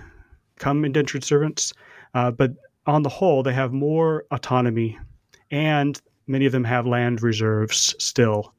become 0.57 0.85
indentured 0.85 1.25
servants. 1.25 1.73
Uh, 2.15 2.31
but 2.31 2.53
on 2.87 3.03
the 3.03 3.09
whole, 3.09 3.43
they 3.43 3.53
have 3.53 3.73
more 3.73 4.25
autonomy, 4.31 4.99
and 5.51 6.01
many 6.29 6.47
of 6.47 6.53
them 6.53 6.65
have 6.65 6.87
land 6.87 7.23
reserves 7.23 7.95
still 7.99 8.55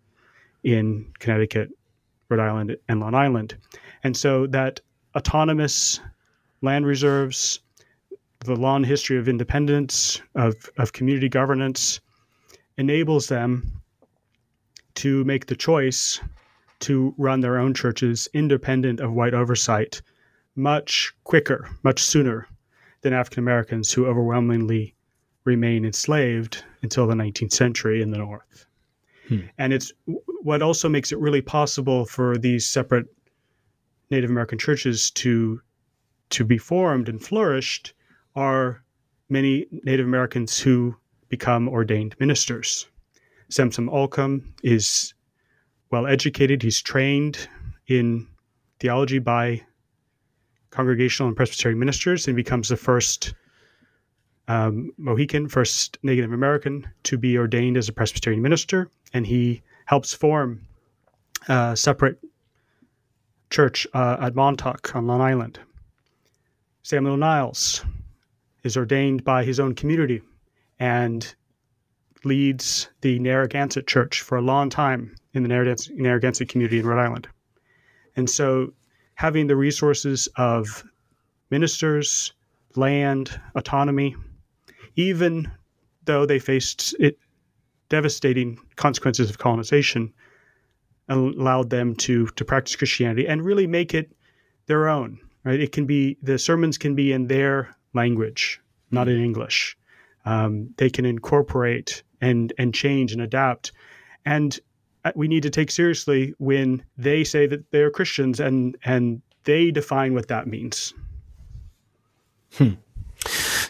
in 0.64 1.06
Connecticut, 1.20 1.70
Rhode 2.28 2.42
Island, 2.42 2.76
and 2.90 3.00
Long 3.00 3.16
Island. 3.16 3.56
And 4.04 4.18
so 4.18 4.48
that 4.48 4.82
autonomous 5.16 6.00
land 6.62 6.86
reserves, 6.86 7.60
the 8.40 8.56
long 8.56 8.84
history 8.84 9.18
of 9.18 9.30
independence, 9.30 10.22
of, 10.36 10.56
of 10.78 10.94
community 10.94 11.30
governance, 11.30 12.02
enables 12.78 13.28
them 13.28 13.82
to 14.96 15.24
make 15.24 15.46
the 15.46 15.56
choice 15.56 16.20
to 16.80 17.14
run 17.18 17.42
their 17.42 17.58
own 17.58 17.74
churches 17.74 18.28
independent 18.34 19.00
of 19.00 19.14
white 19.14 19.34
oversight 19.34 20.02
much 20.56 21.14
quicker, 21.24 21.70
much 21.84 22.02
sooner 22.02 22.48
than 23.02 23.14
African 23.14 23.44
Americans 23.44 23.92
who 23.92 24.06
overwhelmingly 24.06 24.96
remain 25.46 25.86
enslaved 25.86 26.64
until 26.82 27.08
the 27.08 27.14
19th 27.14 27.54
century 27.54 28.02
in 28.02 28.12
the 28.12 28.18
North. 28.18 28.66
Hmm. 29.28 29.40
And 29.58 29.74
it's 29.74 29.92
what 30.42 30.62
also 30.62 30.90
makes 30.90 31.12
it 31.12 31.20
really 31.20 31.42
possible 31.42 32.06
for 32.06 32.38
these 32.38 32.66
separate 32.66 33.08
Native 34.10 34.30
American 34.30 34.58
churches 34.58 35.12
to 35.12 35.62
to 36.32 36.44
be 36.44 36.58
formed 36.58 37.10
and 37.10 37.24
flourished 37.24 37.94
are 38.36 38.84
many 39.30 39.66
Native 39.84 40.06
Americans 40.06 40.60
who 40.60 40.96
become 41.28 41.68
ordained 41.68 42.16
ministers. 42.20 42.88
Samson 43.50 43.88
Occom 43.90 44.44
is 44.64 45.14
well 45.92 46.06
educated. 46.06 46.62
He's 46.62 46.82
trained 46.82 47.48
in 47.88 48.28
theology 48.80 49.20
by 49.20 49.64
congregational 50.70 51.28
and 51.28 51.36
Presbyterian 51.36 51.80
ministers 51.80 52.28
and 52.28 52.36
becomes 52.36 52.70
the 52.70 52.78
first 52.78 53.34
um, 54.50 54.92
Mohegan, 54.98 55.48
first 55.48 56.00
Native 56.04 56.34
American 56.34 56.88
to 57.04 57.18
be 57.18 57.38
ordained 57.38 57.78
as 57.78 57.88
a 57.88 57.94
Presbyterian 57.94 58.42
minister. 58.42 58.90
And 59.14 59.26
he 59.26 59.62
helps 59.86 60.14
form 60.14 60.68
a 61.48 61.78
separate 61.78 62.18
church 63.52 63.88
uh, 63.94 64.18
at 64.20 64.36
Montauk 64.36 64.96
on 64.96 65.08
Long 65.08 65.22
Island. 65.22 65.60
Samuel 66.82 67.18
Niles 67.18 67.86
is 68.64 68.76
ordained 68.76 69.24
by 69.24 69.44
his 69.44 69.60
own 69.60 69.76
community 69.76 70.22
and 70.80 71.36
leads 72.24 72.90
the 73.02 73.20
Narragansett 73.20 73.88
Church 73.88 74.22
for 74.22 74.38
a 74.38 74.42
long 74.42 74.70
time 74.70 75.16
in 75.34 75.44
the 75.44 75.50
Narragansett 75.50 76.50
community 76.50 76.80
in 76.80 76.88
Rhode 76.88 77.04
Island. 77.04 77.28
And 78.16 78.28
so 78.30 78.74
having 79.14 79.46
the 79.46 79.56
resources 79.56 80.28
of 80.38 80.84
ministers, 81.52 82.34
land, 82.76 83.40
autonomy, 83.56 84.16
even 85.00 85.50
though 86.04 86.26
they 86.26 86.40
faced 86.40 86.94
it, 87.00 87.18
devastating 87.88 88.60
consequences 88.76 89.30
of 89.30 89.38
colonization, 89.38 90.14
allowed 91.08 91.70
them 91.70 91.96
to 91.96 92.28
to 92.28 92.44
practice 92.44 92.76
Christianity 92.76 93.26
and 93.26 93.44
really 93.44 93.66
make 93.66 93.94
it 93.94 94.12
their 94.66 94.90
own. 94.90 95.18
Right? 95.46 95.60
It 95.60 95.72
can 95.72 95.86
be 95.86 96.18
the 96.22 96.38
sermons 96.38 96.78
can 96.78 96.96
be 96.96 97.14
in 97.14 97.28
their 97.28 97.74
language, 97.94 98.62
not 98.92 99.08
in 99.08 99.24
English. 99.24 99.78
Um, 100.26 100.74
they 100.76 100.90
can 100.90 101.06
incorporate 101.06 102.04
and 102.20 102.52
and 102.58 102.74
change 102.74 103.14
and 103.14 103.22
adapt, 103.22 103.72
and 104.26 104.60
uh, 105.06 105.14
we 105.16 105.30
need 105.30 105.44
to 105.44 105.50
take 105.50 105.72
seriously 105.72 106.34
when 106.40 106.84
they 106.98 107.24
say 107.24 107.48
that 107.48 107.72
they're 107.72 107.90
Christians 107.90 108.42
and 108.42 108.78
and 108.84 109.22
they 109.46 109.72
define 109.72 110.14
what 110.14 110.28
that 110.28 110.46
means. 110.46 110.94
Hmm. 112.58 112.74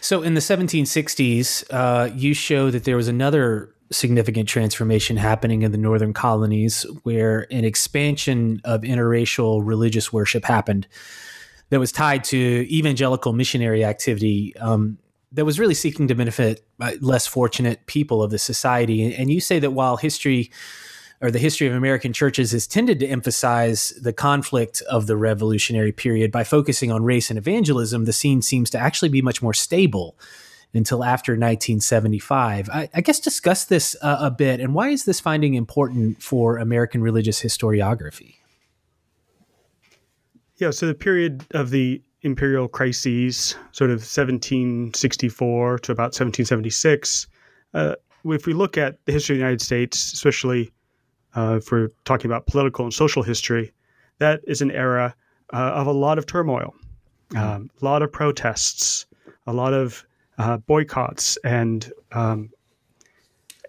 So 0.00 0.22
in 0.22 0.34
the 0.34 0.40
1760s, 0.40 1.64
uh, 1.70 2.10
you 2.14 2.34
show 2.34 2.70
that 2.70 2.84
there 2.84 2.96
was 2.96 3.08
another 3.08 3.74
significant 3.92 4.48
transformation 4.48 5.16
happening 5.16 5.62
in 5.62 5.72
the 5.72 5.78
northern 5.78 6.12
colonies 6.12 6.86
where 7.02 7.46
an 7.50 7.64
expansion 7.64 8.60
of 8.64 8.82
interracial 8.82 9.60
religious 9.64 10.12
worship 10.12 10.44
happened 10.44 10.86
that 11.70 11.80
was 11.80 11.92
tied 11.92 12.24
to 12.24 12.66
evangelical 12.70 13.32
missionary 13.32 13.84
activity 13.84 14.56
um, 14.58 14.98
that 15.32 15.44
was 15.44 15.58
really 15.58 15.74
seeking 15.74 16.08
to 16.08 16.14
benefit 16.14 16.64
uh, 16.80 16.92
less 17.00 17.26
fortunate 17.26 17.86
people 17.86 18.22
of 18.22 18.30
the 18.30 18.38
society. 18.38 19.14
And 19.14 19.30
you 19.30 19.40
say 19.40 19.58
that 19.58 19.72
while 19.72 19.96
history 19.96 20.50
or 21.20 21.30
the 21.30 21.38
history 21.38 21.66
of 21.66 21.74
American 21.74 22.12
churches 22.12 22.52
has 22.52 22.66
tended 22.66 22.98
to 23.00 23.06
emphasize 23.06 23.90
the 24.00 24.12
conflict 24.12 24.82
of 24.88 25.06
the 25.06 25.16
revolutionary 25.16 25.92
period 25.92 26.32
by 26.32 26.44
focusing 26.44 26.90
on 26.90 27.04
race 27.04 27.30
and 27.30 27.38
evangelism, 27.38 28.06
the 28.06 28.12
scene 28.12 28.40
seems 28.40 28.70
to 28.70 28.78
actually 28.78 29.10
be 29.10 29.20
much 29.20 29.42
more 29.42 29.52
stable 29.52 30.16
until 30.72 31.04
after 31.04 31.32
1975. 31.32 32.70
I, 32.70 32.88
I 32.94 33.00
guess 33.00 33.20
discuss 33.20 33.64
this 33.64 33.96
uh, 34.00 34.18
a 34.20 34.30
bit, 34.30 34.60
and 34.60 34.74
why 34.74 34.88
is 34.88 35.04
this 35.04 35.20
finding 35.20 35.54
important 35.54 36.22
for 36.22 36.56
American 36.56 37.02
religious 37.02 37.42
historiography? 37.42 38.36
Yeah, 40.56 40.70
so 40.70 40.86
the 40.86 40.94
period 40.94 41.44
of 41.52 41.70
the 41.70 42.02
imperial 42.22 42.68
crises, 42.68 43.56
sort 43.72 43.90
of 43.90 43.98
1764 43.98 45.78
to 45.80 45.92
about 45.92 46.04
1776, 46.04 47.26
uh, 47.74 47.94
if 48.26 48.46
we 48.46 48.52
look 48.52 48.76
at 48.76 49.04
the 49.06 49.12
history 49.12 49.34
of 49.34 49.38
the 49.38 49.42
United 49.42 49.62
States, 49.62 50.12
especially 50.12 50.70
uh, 51.36 51.58
if 51.58 51.70
we're 51.70 51.88
talking 52.04 52.30
about 52.30 52.46
political 52.46 52.84
and 52.84 52.92
social 52.92 53.22
history, 53.22 53.72
that 54.18 54.40
is 54.46 54.62
an 54.62 54.70
era 54.70 55.14
uh, 55.52 55.56
of 55.56 55.86
a 55.86 55.92
lot 55.92 56.18
of 56.18 56.26
turmoil, 56.26 56.74
um, 57.36 57.70
a 57.80 57.84
lot 57.84 58.02
of 58.02 58.12
protests, 58.12 59.06
a 59.46 59.52
lot 59.52 59.72
of 59.72 60.04
uh, 60.38 60.56
boycotts, 60.58 61.36
and 61.44 61.92
um, 62.12 62.50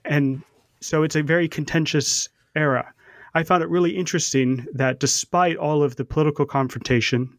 and 0.05 0.41
so 0.79 1.03
it's 1.03 1.15
a 1.15 1.23
very 1.23 1.47
contentious 1.47 2.29
era. 2.55 2.93
I 3.33 3.43
found 3.43 3.63
it 3.63 3.69
really 3.69 3.95
interesting 3.95 4.65
that 4.73 4.99
despite 4.99 5.57
all 5.57 5.83
of 5.83 5.95
the 5.95 6.05
political 6.05 6.45
confrontation, 6.45 7.37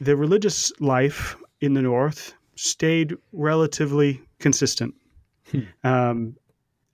the 0.00 0.16
religious 0.16 0.72
life 0.80 1.36
in 1.60 1.74
the 1.74 1.82
North 1.82 2.34
stayed 2.54 3.16
relatively 3.32 4.20
consistent. 4.38 4.94
Hmm. 5.50 5.60
Um, 5.84 6.36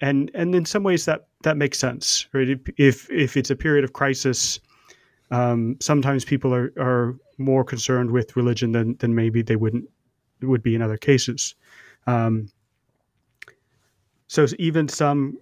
and 0.01 0.31
and 0.35 0.55
in 0.55 0.65
some 0.65 0.83
ways 0.83 1.05
that 1.07 1.28
that 1.43 1.57
makes 1.57 1.79
sense, 1.79 2.27
right? 2.33 2.49
If 2.77 3.11
if 3.11 3.37
it's 3.37 3.51
a 3.51 3.57
period 3.57 3.85
of 3.85 3.93
crisis, 3.93 4.61
um, 5.31 5.77
sometimes 5.81 6.25
people 6.25 6.55
are 6.55 6.73
are 6.79 7.17
more 7.39 7.65
concerned 7.65 8.11
with 8.11 8.37
religion 8.37 8.73
than 8.73 8.97
than 8.97 9.15
maybe 9.15 9.43
they 9.43 9.57
wouldn't 9.57 9.89
would 10.43 10.63
be 10.63 10.75
in 10.75 10.83
other 10.83 10.97
cases. 10.97 11.55
Um, 12.07 12.49
so 14.29 14.47
even 14.59 14.89
some 14.89 15.39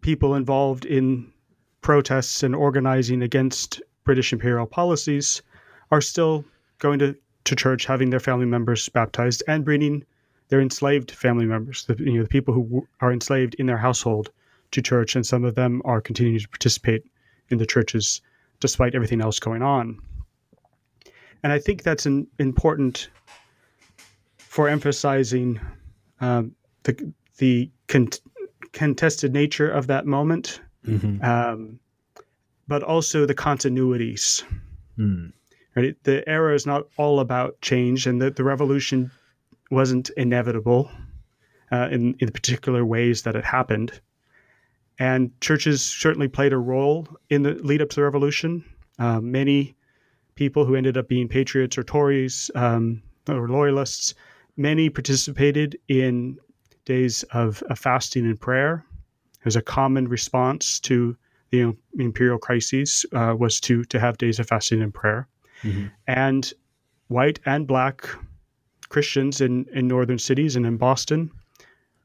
people 0.00 0.34
involved 0.34 0.84
in 0.84 1.32
protests 1.80 2.42
and 2.42 2.54
organizing 2.54 3.22
against 3.22 3.80
British 4.04 4.32
imperial 4.32 4.66
policies 4.66 5.42
are 5.90 6.00
still 6.00 6.44
going 6.78 6.98
to, 6.98 7.16
to 7.44 7.56
church, 7.56 7.86
having 7.86 8.10
their 8.10 8.20
family 8.20 8.46
members 8.46 8.88
baptized, 8.88 9.42
and 9.48 9.64
bringing 9.64 10.04
their 10.48 10.60
enslaved 10.60 11.10
family 11.10 11.46
members, 11.46 11.84
the, 11.86 11.96
you 11.98 12.14
know, 12.14 12.22
the 12.22 12.28
people 12.28 12.54
who 12.54 12.86
are 13.00 13.12
enslaved 13.12 13.54
in 13.54 13.66
their 13.66 13.76
household, 13.76 14.30
to 14.70 14.82
church, 14.82 15.16
and 15.16 15.26
some 15.26 15.44
of 15.44 15.54
them 15.54 15.82
are 15.84 16.00
continuing 16.00 16.38
to 16.38 16.48
participate 16.48 17.04
in 17.48 17.58
the 17.58 17.66
churches 17.66 18.20
despite 18.60 18.94
everything 18.94 19.20
else 19.20 19.38
going 19.38 19.62
on. 19.62 19.98
And 21.42 21.52
I 21.52 21.58
think 21.58 21.82
that's 21.82 22.06
an 22.06 22.26
important 22.38 23.10
for 24.36 24.68
emphasizing 24.68 25.60
um, 26.20 26.54
the 26.82 27.12
the 27.38 27.70
con- 27.86 28.08
contested 28.72 29.32
nature 29.32 29.70
of 29.70 29.86
that 29.86 30.06
moment, 30.06 30.60
mm-hmm. 30.84 31.24
um, 31.24 31.78
but 32.66 32.82
also 32.82 33.24
the 33.24 33.34
continuities. 33.34 34.42
Mm. 34.98 35.32
Right, 35.76 35.94
the 36.02 36.28
era 36.28 36.54
is 36.54 36.66
not 36.66 36.88
all 36.96 37.20
about 37.20 37.60
change, 37.60 38.08
and 38.08 38.20
the, 38.20 38.30
the 38.30 38.42
revolution 38.42 39.12
wasn't 39.70 40.10
inevitable 40.16 40.90
uh, 41.70 41.88
in 41.92 42.14
in 42.18 42.26
the 42.26 42.32
particular 42.32 42.84
ways 42.84 43.22
that 43.22 43.36
it 43.36 43.44
happened. 43.44 44.00
And 44.98 45.30
churches 45.40 45.82
certainly 45.82 46.28
played 46.28 46.52
a 46.52 46.58
role 46.58 47.06
in 47.30 47.42
the 47.42 47.54
lead 47.54 47.82
up 47.82 47.90
to 47.90 47.96
the 47.96 48.02
revolution. 48.02 48.64
Uh, 48.98 49.20
many 49.20 49.76
people 50.34 50.64
who 50.64 50.74
ended 50.74 50.96
up 50.96 51.08
being 51.08 51.28
patriots 51.28 51.78
or 51.78 51.84
Tories 51.84 52.50
um, 52.54 53.02
or 53.28 53.48
loyalists, 53.48 54.14
many 54.56 54.90
participated 54.90 55.78
in 55.88 56.38
days 56.84 57.22
of, 57.32 57.62
of 57.70 57.78
fasting 57.78 58.24
and 58.24 58.40
prayer. 58.40 58.84
It 59.40 59.44
was 59.44 59.56
a 59.56 59.62
common 59.62 60.08
response 60.08 60.80
to 60.80 61.16
the 61.50 61.74
imperial 61.98 62.38
crises 62.38 63.06
uh, 63.12 63.34
was 63.38 63.60
to 63.60 63.84
to 63.84 63.98
have 63.98 64.18
days 64.18 64.38
of 64.38 64.48
fasting 64.48 64.82
and 64.82 64.92
prayer, 64.92 65.26
mm-hmm. 65.62 65.86
and 66.06 66.52
white 67.08 67.40
and 67.46 67.66
black 67.66 68.06
Christians 68.88 69.40
in 69.40 69.66
in 69.72 69.88
northern 69.88 70.18
cities 70.18 70.56
and 70.56 70.66
in 70.66 70.76
Boston 70.76 71.30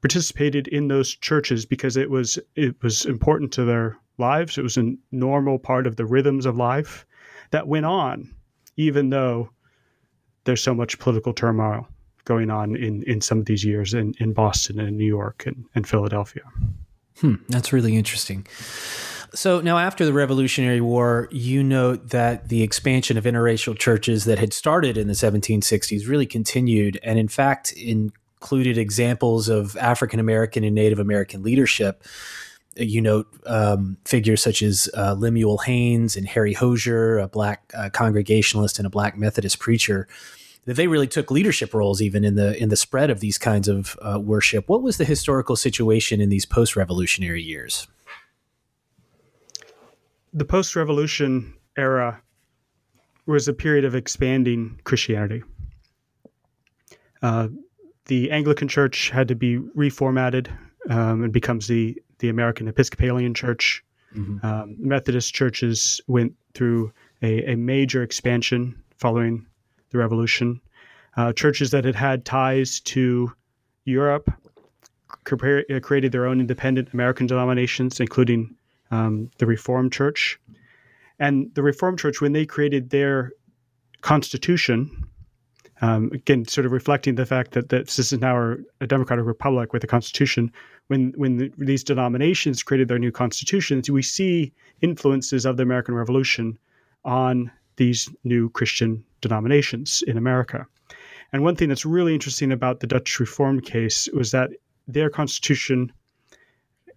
participated 0.03 0.67
in 0.67 0.89
those 0.89 1.15
churches 1.15 1.65
because 1.65 1.95
it 1.95 2.09
was 2.09 2.37
it 2.55 2.75
was 2.83 3.05
important 3.05 3.53
to 3.53 3.63
their 3.63 3.97
lives. 4.17 4.57
It 4.57 4.61
was 4.61 4.77
a 4.77 4.93
normal 5.13 5.57
part 5.57 5.87
of 5.87 5.95
the 5.95 6.05
rhythms 6.05 6.45
of 6.45 6.57
life 6.57 7.05
that 7.51 7.69
went 7.69 7.85
on, 7.85 8.29
even 8.75 9.11
though 9.11 9.49
there's 10.43 10.61
so 10.61 10.75
much 10.75 10.99
political 10.99 11.31
turmoil 11.31 11.87
going 12.25 12.49
on 12.49 12.75
in, 12.75 13.01
in 13.03 13.21
some 13.21 13.39
of 13.39 13.45
these 13.45 13.63
years 13.63 13.93
in, 13.93 14.13
in 14.19 14.33
Boston 14.33 14.77
and 14.77 14.97
New 14.97 15.05
York 15.05 15.45
and, 15.45 15.63
and 15.73 15.87
Philadelphia. 15.87 16.43
Hmm, 17.19 17.35
that's 17.47 17.71
really 17.71 17.95
interesting. 17.95 18.45
So 19.33 19.61
now, 19.61 19.79
after 19.79 20.05
the 20.05 20.13
Revolutionary 20.13 20.81
War, 20.81 21.29
you 21.31 21.63
note 21.63 22.09
that 22.09 22.49
the 22.49 22.61
expansion 22.61 23.17
of 23.17 23.23
interracial 23.23 23.77
churches 23.77 24.25
that 24.25 24.37
had 24.37 24.51
started 24.51 24.97
in 24.97 25.07
the 25.07 25.13
1760s 25.13 26.09
really 26.09 26.25
continued, 26.25 26.99
and 27.03 27.17
in 27.17 27.29
fact 27.29 27.73
included 28.43 28.77
examples 28.77 29.47
of 29.47 29.77
African 29.77 30.19
American 30.19 30.65
and 30.65 30.75
Native 30.75 30.99
American 30.99 31.43
leadership. 31.43 32.03
You 32.75 33.01
note 33.01 33.27
um, 33.45 33.95
figures 34.03 34.41
such 34.41 34.61
as 34.61 34.89
uh, 34.97 35.13
Lemuel 35.13 35.59
Haynes 35.59 36.17
and 36.17 36.27
Harry 36.27 36.51
Hosier, 36.51 37.19
a 37.19 37.29
black 37.29 37.71
uh, 37.73 37.89
Congregationalist 37.89 38.79
and 38.79 38.85
a 38.85 38.89
black 38.89 39.17
Methodist 39.17 39.59
preacher 39.59 40.09
that 40.65 40.73
they 40.73 40.87
really 40.87 41.07
took 41.07 41.31
leadership 41.31 41.73
roles 41.73 42.01
even 42.01 42.25
in 42.25 42.35
the 42.35 42.61
in 42.61 42.67
the 42.67 42.75
spread 42.75 43.09
of 43.09 43.21
these 43.21 43.37
kinds 43.37 43.69
of 43.69 43.97
uh, 44.01 44.19
worship. 44.19 44.67
What 44.67 44.83
was 44.83 44.97
the 44.97 45.05
historical 45.05 45.55
situation 45.55 46.19
in 46.19 46.27
these 46.27 46.45
post-revolutionary 46.45 47.41
years? 47.41 47.87
The 50.33 50.45
post-revolution 50.45 51.53
era 51.77 52.21
was 53.25 53.47
a 53.47 53.53
period 53.53 53.85
of 53.85 53.95
expanding 53.95 54.81
Christianity. 54.83 55.43
Uh, 57.21 57.47
the 58.05 58.31
Anglican 58.31 58.67
Church 58.67 59.09
had 59.09 59.27
to 59.27 59.35
be 59.35 59.57
reformatted 59.57 60.49
um, 60.89 61.23
and 61.23 61.31
becomes 61.31 61.67
the 61.67 62.01
the 62.19 62.29
American 62.29 62.67
Episcopalian 62.67 63.33
Church. 63.33 63.83
Mm-hmm. 64.15 64.45
Um, 64.45 64.75
Methodist 64.77 65.33
churches 65.33 65.99
went 66.07 66.33
through 66.53 66.93
a, 67.21 67.53
a 67.53 67.55
major 67.55 68.03
expansion 68.03 68.81
following 68.97 69.45
the 69.89 69.97
revolution. 69.97 70.61
Uh, 71.17 71.33
churches 71.33 71.71
that 71.71 71.85
had 71.85 71.95
had 71.95 72.25
ties 72.25 72.79
to 72.81 73.31
Europe 73.85 74.31
uh, 75.11 75.79
created 75.81 76.11
their 76.11 76.25
own 76.25 76.39
independent 76.39 76.93
American 76.93 77.27
denominations, 77.27 77.99
including 77.99 78.55
um, 78.91 79.29
the 79.37 79.45
Reformed 79.45 79.91
Church. 79.91 80.39
And 81.19 81.53
the 81.55 81.63
Reformed 81.63 81.99
Church, 81.99 82.21
when 82.21 82.33
they 82.33 82.45
created 82.45 82.89
their 82.89 83.31
constitution, 84.01 85.07
um, 85.83 86.09
again, 86.13 86.45
sort 86.45 86.65
of 86.65 86.71
reflecting 86.71 87.15
the 87.15 87.25
fact 87.25 87.51
that, 87.51 87.67
that 87.67 87.87
this 87.87 87.99
is 87.99 88.13
now 88.13 88.55
a 88.79 88.87
democratic 88.87 89.25
republic 89.25 89.73
with 89.73 89.83
a 89.83 89.87
constitution. 89.87 90.49
When 90.87 91.11
when 91.17 91.37
the, 91.37 91.51
these 91.57 91.83
denominations 91.83 92.63
created 92.63 92.87
their 92.87 92.99
new 92.99 93.11
constitutions, 93.11 93.91
we 93.91 94.01
see 94.01 94.53
influences 94.79 95.45
of 95.45 95.57
the 95.57 95.63
American 95.63 95.93
Revolution 95.93 96.57
on 97.03 97.51
these 97.75 98.09
new 98.23 98.49
Christian 98.51 99.03
denominations 99.19 100.03
in 100.07 100.17
America. 100.17 100.65
And 101.33 101.43
one 101.43 101.57
thing 101.57 101.67
that's 101.67 101.85
really 101.85 102.13
interesting 102.13 102.53
about 102.53 102.79
the 102.79 102.87
Dutch 102.87 103.19
Reformed 103.19 103.65
case 103.65 104.07
was 104.13 104.31
that 104.31 104.51
their 104.87 105.09
constitution 105.09 105.91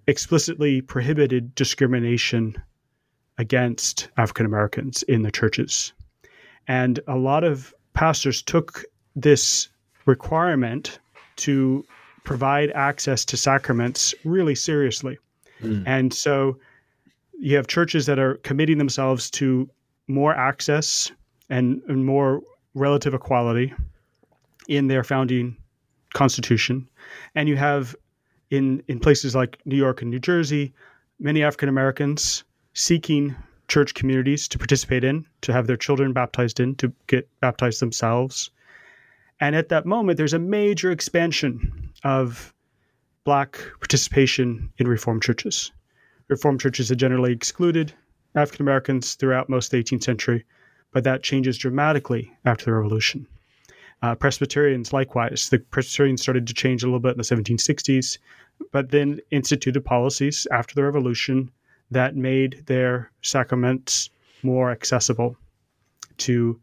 explicitly 0.07 0.81
prohibited 0.81 1.57
discrimination 1.57 2.55
against 3.37 4.11
African 4.17 4.47
Americans 4.47 5.03
in 5.05 5.23
the 5.23 5.33
churches. 5.33 5.93
And 6.69 7.01
a 7.09 7.17
lot 7.17 7.43
of 7.43 7.75
pastors 7.97 8.43
took 8.43 8.85
this 9.17 9.69
requirement 10.05 11.01
to 11.37 11.85
provide 12.25 12.71
access 12.73 13.25
to 13.25 13.37
sacraments 13.37 14.15
really 14.25 14.55
seriously. 14.55 15.19
Mm. 15.63 15.83
And 15.87 16.15
so 16.15 16.59
you 17.41 17.57
have 17.57 17.67
churches 17.67 18.05
that 18.07 18.19
are 18.19 18.35
committing 18.37 18.79
themselves 18.79 19.31
to 19.31 19.69
more 20.09 20.35
access 20.35 21.11
and, 21.49 21.81
and 21.89 22.05
more 22.05 22.43
relative 22.75 23.15
equality 23.15 23.73
in 24.69 24.89
their 24.89 25.03
founding 25.03 25.57
constitution. 26.13 26.87
And 27.35 27.49
you 27.49 27.57
have 27.57 27.97
in 28.51 28.83
in 28.89 29.01
places 29.01 29.35
like 29.35 29.59
New 29.65 29.77
York 29.77 30.03
and 30.03 30.11
New 30.11 30.21
Jersey, 30.21 30.75
many 31.19 31.43
African 31.43 31.69
Americans 31.69 32.45
seeking 32.75 33.35
church 33.69 33.95
communities 33.95 34.49
to 34.49 34.59
participate 34.59 35.05
in, 35.05 35.27
to 35.43 35.53
have 35.53 35.67
their 35.67 35.77
children 35.77 36.13
baptized 36.13 36.61
in, 36.61 36.75
to 36.77 36.93
get 37.07 37.29
baptized 37.41 37.81
themselves. 37.81 38.51
And 39.41 39.55
at 39.55 39.69
that 39.69 39.87
moment, 39.87 40.17
there's 40.17 40.33
a 40.33 40.39
major 40.39 40.91
expansion 40.91 41.93
of 42.05 42.55
black 43.25 43.59
participation 43.81 44.73
in 44.79 44.89
Reformed 44.89 45.23
churches. 45.23 45.73
Reformed 46.29 46.61
churches 46.61 46.89
had 46.89 46.99
generally 46.99 47.33
excluded 47.33 47.93
African 48.35 48.65
Americans 48.65 49.15
throughout 49.15 49.49
most 49.49 49.67
of 49.67 49.71
the 49.73 49.83
18th 49.83 50.05
century, 50.05 50.45
but 50.93 51.05
that 51.05 51.23
changes 51.23 51.59
dramatically 51.59 52.33
after 52.45 52.65
the 52.65 52.73
Revolution. 52.73 53.27
Uh, 54.03 54.15
Presbyterians, 54.15 54.93
likewise, 54.93 55.49
the 55.51 55.59
Presbyterians 55.59 56.23
started 56.23 56.47
to 56.47 56.55
change 56.55 56.83
a 56.83 56.87
little 56.87 57.01
bit 57.01 57.13
in 57.13 57.19
the 57.19 57.25
1760s, 57.25 58.19
but 58.71 58.91
then 58.91 59.21
instituted 59.31 59.85
policies 59.85 60.47
after 60.51 60.75
the 60.75 60.85
Revolution 60.85 61.51
that 61.91 62.17
made 62.17 62.63
their 62.67 63.11
sacraments 63.23 64.11
more 64.43 64.71
accessible 64.71 65.37
to 66.19 66.61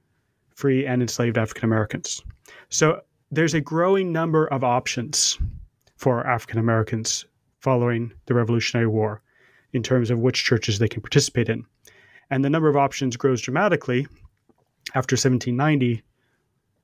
free 0.55 0.85
and 0.85 1.01
enslaved 1.01 1.37
African 1.37 1.65
Americans. 1.65 2.21
So 2.69 3.01
there's 3.31 3.53
a 3.53 3.61
growing 3.61 4.11
number 4.11 4.47
of 4.47 4.63
options 4.63 5.37
for 5.97 6.25
African 6.27 6.59
Americans 6.59 7.25
following 7.59 8.11
the 8.25 8.33
Revolutionary 8.33 8.87
War 8.87 9.21
in 9.71 9.81
terms 9.81 10.09
of 10.09 10.19
which 10.19 10.43
churches 10.43 10.79
they 10.79 10.87
can 10.87 11.01
participate 11.01 11.49
in. 11.49 11.65
And 12.29 12.43
the 12.43 12.49
number 12.49 12.67
of 12.67 12.77
options 12.77 13.17
grows 13.17 13.41
dramatically 13.41 14.07
after 14.95 15.15
1790 15.15 16.03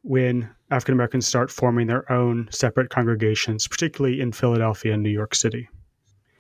when 0.04 0.50
African 0.72 0.94
Americans 0.94 1.28
start 1.28 1.52
forming 1.52 1.88
their 1.88 2.10
own 2.12 2.48
separate 2.52 2.90
congregations, 2.90 3.68
particularly 3.68 4.22
in 4.22 4.32
Philadelphia 4.32 4.94
and 4.94 5.04
New 5.04 5.10
York 5.10 5.36
City. 5.36 5.68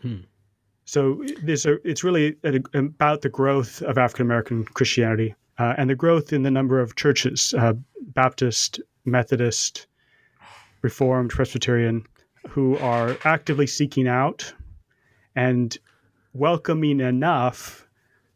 Hmm. 0.01 0.21
So 0.89 1.23
there's 1.43 1.67
a, 1.67 1.77
it's 1.87 2.03
really 2.03 2.35
a, 2.43 2.59
about 2.73 3.21
the 3.21 3.29
growth 3.29 3.83
of 3.83 3.99
African 3.99 4.25
American 4.25 4.65
Christianity 4.65 5.35
uh, 5.59 5.75
and 5.77 5.87
the 5.87 5.95
growth 5.95 6.33
in 6.33 6.41
the 6.41 6.49
number 6.49 6.79
of 6.79 6.95
churches, 6.95 7.53
uh, 7.55 7.73
Baptist, 8.15 8.79
Methodist, 9.05 9.85
Reformed, 10.81 11.29
Presbyterian, 11.29 12.07
who 12.47 12.75
are 12.79 13.15
actively 13.23 13.67
seeking 13.67 14.07
out 14.07 14.51
and 15.35 15.77
welcoming 16.33 17.01
enough 17.01 17.87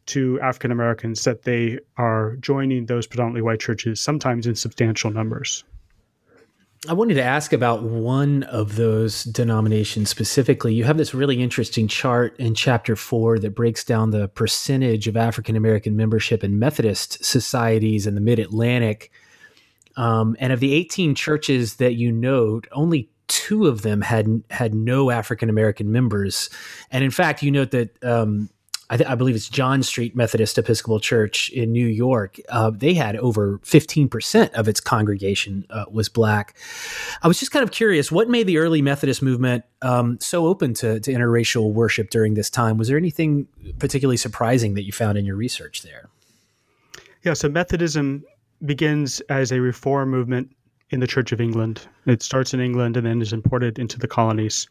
to 0.06 0.40
African 0.42 0.70
Americans 0.70 1.24
that 1.24 1.42
they 1.42 1.80
are 1.98 2.36
joining 2.36 2.86
those 2.86 3.08
predominantly 3.08 3.42
white 3.42 3.62
churches, 3.62 4.00
sometimes 4.00 4.46
in 4.46 4.54
substantial 4.54 5.10
numbers. 5.10 5.64
I 6.88 6.92
wanted 6.92 7.14
to 7.14 7.24
ask 7.24 7.54
about 7.54 7.84
one 7.84 8.44
of 8.44 8.76
those 8.76 9.24
denominations 9.24 10.10
specifically. 10.10 10.74
You 10.74 10.84
have 10.84 10.98
this 10.98 11.14
really 11.14 11.42
interesting 11.42 11.88
chart 11.88 12.38
in 12.38 12.56
chapter 12.56 12.98
four 12.98 13.40
that 13.40 13.56
breaks 13.56 13.86
down 13.86 14.12
the 14.12 14.28
percentage 14.28 15.08
of 15.08 15.16
African 15.16 15.56
American 15.56 15.96
membership 15.96 16.44
in 16.44 16.60
Methodist 16.60 17.24
societies 17.24 18.06
in 18.06 18.16
the 18.16 18.22
mid 18.22 18.38
Atlantic. 18.38 19.12
Um, 19.96 20.36
and 20.40 20.52
of 20.52 20.60
the 20.60 20.74
18 20.74 21.16
churches 21.16 21.76
that 21.76 21.94
you 21.94 22.12
note, 22.12 22.68
only 22.74 23.10
two 23.28 23.68
of 23.68 23.84
them 23.84 24.02
had 24.02 24.44
had 24.50 24.74
no 24.74 25.10
African 25.10 25.50
American 25.50 25.90
members. 25.90 26.50
And 26.92 27.02
in 27.02 27.12
fact, 27.12 27.42
you 27.42 27.52
note 27.52 27.72
that 27.72 28.04
um, 28.04 28.50
I, 28.90 28.98
th- 28.98 29.10
I, 29.10 29.16
believe 29.16 29.36
it's 29.36 29.50
John 29.50 29.82
Street 29.82 30.16
Methodist 30.16 30.58
Episcopal 30.58 31.00
Church 31.00 31.50
in 31.50 31.72
New 31.72 31.88
York. 31.88 32.38
Uh, 32.50 32.70
they 32.70 32.94
had 32.94 33.16
over 33.16 33.60
15% 33.60 34.52
of 34.52 34.68
its 34.68 34.80
congregation 34.80 35.66
uh, 35.70 35.86
was 35.90 36.10
black. 36.10 36.56
I 37.22 37.28
was 37.28 37.40
just 37.40 37.52
kind 37.52 37.64
of 37.64 37.72
curious 37.72 38.12
what 38.12 38.30
made 38.30 38.46
the 38.46 38.58
early 38.58 38.82
Methodist 38.82 39.22
movement 39.22 39.64
um, 39.82 40.20
so 40.20 40.48
open 40.48 40.74
to, 40.76 41.00
to 41.00 41.12
interracial 41.12 41.74
worship 41.74 42.10
during 42.10 42.34
this 42.34 42.50
time? 42.50 42.78
Was 42.78 42.88
there 42.88 42.98
anything 42.98 43.48
particularly 43.80 44.18
surprising 44.18 44.74
that 44.76 44.84
you 44.84 44.92
found 44.92 45.18
in 45.18 45.26
your 45.26 45.36
research 45.36 45.82
there? 45.82 46.10
Yeah, 47.24 47.34
so 47.34 47.50
Methodism 47.50 48.24
begins 48.66 49.22
as 49.22 49.52
a 49.52 49.60
reform 49.60 50.10
movement 50.10 50.56
in 50.90 51.00
the 51.00 51.08
Church 51.08 51.32
of 51.32 51.42
England. 51.42 51.88
It 52.06 52.22
starts 52.22 52.54
in 52.54 52.60
England 52.60 52.98
and 52.98 53.06
then 53.06 53.22
is 53.22 53.34
imported 53.34 53.80
into 53.80 54.00
the 54.00 54.08
colonies. 54.08 54.68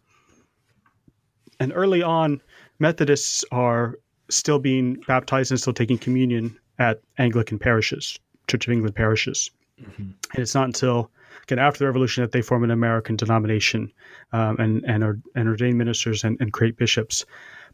And 1.60 1.72
early 1.74 2.02
on, 2.02 2.40
Methodists 2.78 3.44
are 3.52 3.98
still 4.28 4.58
being 4.58 4.94
baptized 5.06 5.50
and 5.50 5.60
still 5.60 5.72
taking 5.72 5.98
communion 5.98 6.58
at 6.78 7.00
Anglican 7.18 7.58
parishes, 7.58 8.18
Church 8.48 8.66
of 8.66 8.72
England 8.72 8.96
parishes. 8.96 9.50
Mm-hmm. 9.80 10.02
And 10.02 10.38
it's 10.38 10.54
not 10.54 10.66
until 10.66 11.10
again 11.42 11.58
after 11.58 11.80
the 11.80 11.86
Revolution 11.86 12.22
that 12.22 12.32
they 12.32 12.42
form 12.42 12.64
an 12.64 12.70
American 12.70 13.16
denomination 13.16 13.92
um, 14.32 14.56
and 14.58 14.84
and, 14.84 15.04
are, 15.04 15.18
and 15.34 15.48
ordain 15.48 15.76
ministers 15.76 16.24
and, 16.24 16.36
and 16.40 16.52
create 16.52 16.76
bishops. 16.76 17.24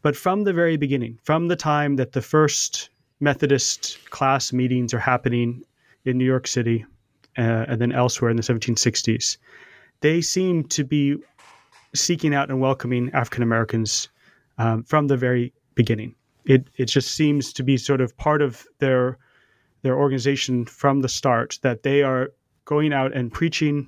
But 0.01 0.15
from 0.15 0.43
the 0.43 0.53
very 0.53 0.77
beginning, 0.77 1.19
from 1.23 1.47
the 1.47 1.55
time 1.55 1.97
that 1.97 2.13
the 2.13 2.21
first 2.21 2.89
Methodist 3.19 3.97
class 4.09 4.53
meetings 4.53 4.93
are 4.93 4.99
happening 4.99 5.63
in 6.05 6.17
New 6.17 6.25
York 6.25 6.47
City 6.47 6.85
uh, 7.37 7.65
and 7.67 7.81
then 7.81 7.91
elsewhere 7.91 8.31
in 8.31 8.37
the 8.37 8.43
1760s, 8.43 9.37
they 10.01 10.21
seem 10.21 10.63
to 10.65 10.83
be 10.83 11.17
seeking 11.93 12.33
out 12.33 12.49
and 12.49 12.61
welcoming 12.61 13.11
African 13.13 13.43
Americans 13.43 14.09
um, 14.59 14.83
from 14.83 15.07
the 15.07 15.17
very 15.17 15.51
beginning 15.73 16.13
it 16.45 16.69
it 16.77 16.85
just 16.85 17.15
seems 17.15 17.53
to 17.53 17.63
be 17.63 17.77
sort 17.77 18.01
of 18.01 18.15
part 18.17 18.41
of 18.41 18.65
their 18.79 19.17
their 19.81 19.97
organization 19.97 20.65
from 20.65 21.01
the 21.01 21.09
start 21.09 21.59
that 21.61 21.83
they 21.83 22.03
are 22.03 22.31
going 22.65 22.93
out 22.93 23.13
and 23.15 23.31
preaching 23.31 23.87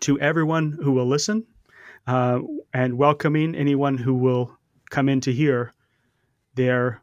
to 0.00 0.18
everyone 0.20 0.72
who 0.82 0.92
will 0.92 1.06
listen 1.06 1.44
uh, 2.06 2.38
and 2.72 2.98
welcoming 2.98 3.54
anyone 3.54 3.98
who 3.98 4.14
will 4.14 4.56
come 4.90 5.08
in 5.08 5.20
to 5.20 5.32
hear 5.32 5.72
their 6.54 7.02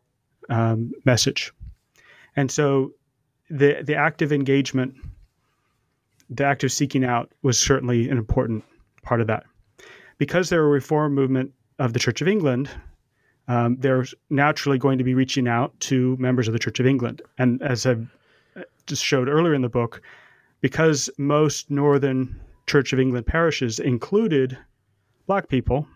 um, 0.50 0.92
message. 1.06 1.52
And 2.36 2.52
so 2.52 2.94
the 3.50 3.82
the 3.84 3.96
active 3.96 4.32
engagement, 4.32 4.94
the 6.30 6.46
active 6.46 6.72
seeking 6.72 7.04
out 7.04 7.32
was 7.42 7.60
certainly 7.60 8.10
an 8.10 8.18
important 8.18 8.63
part 9.02 9.22
of 9.22 9.28
that. 9.28 9.44
Because 10.18 10.50
they're 10.50 10.65
a 10.65 10.68
reform 10.68 11.15
movement 11.15 11.54
of 11.80 11.94
the 11.94 12.00
Church 12.00 12.22
of 12.22 12.28
England, 12.28 12.70
um, 13.48 13.78
they're 13.80 14.06
naturally 14.30 14.78
going 14.78 15.00
to 15.00 15.04
be 15.04 15.15
reaching 15.15 15.48
out 15.48 15.78
to 15.80 16.15
members 16.18 16.48
of 16.48 16.54
the 16.54 16.60
Church 16.60 16.80
of 16.80 16.86
England. 16.86 17.22
And 17.38 17.62
as 17.63 17.86
I 17.86 17.96
just 18.86 19.04
showed 19.04 19.28
earlier 19.28 19.54
in 19.54 19.62
the 19.62 19.70
book, 19.70 20.02
because 20.62 21.10
most 21.18 21.72
Northern 21.72 22.39
Church 22.68 22.94
of 22.94 23.00
England 23.00 23.26
parishes 23.26 23.80
included 23.80 24.58
black 25.26 25.48
people, 25.48 25.88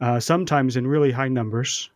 uh, 0.00 0.20
sometimes 0.20 0.76
in 0.76 0.86
really 0.86 1.10
high 1.10 1.28
numbers, 1.28 1.90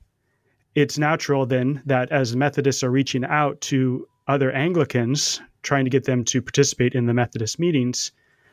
it's 0.74 0.98
natural 0.98 1.46
then 1.46 1.82
that 1.86 2.10
as 2.10 2.34
Methodists 2.34 2.82
are 2.82 2.90
reaching 2.90 3.24
out 3.24 3.60
to 3.60 4.08
other 4.26 4.50
Anglicans, 4.50 5.40
trying 5.62 5.84
to 5.84 5.90
get 5.90 6.04
them 6.04 6.24
to 6.24 6.40
participate 6.40 6.94
in 6.94 7.06
the 7.06 7.14
Methodist 7.14 7.58
meetings, 7.58 8.12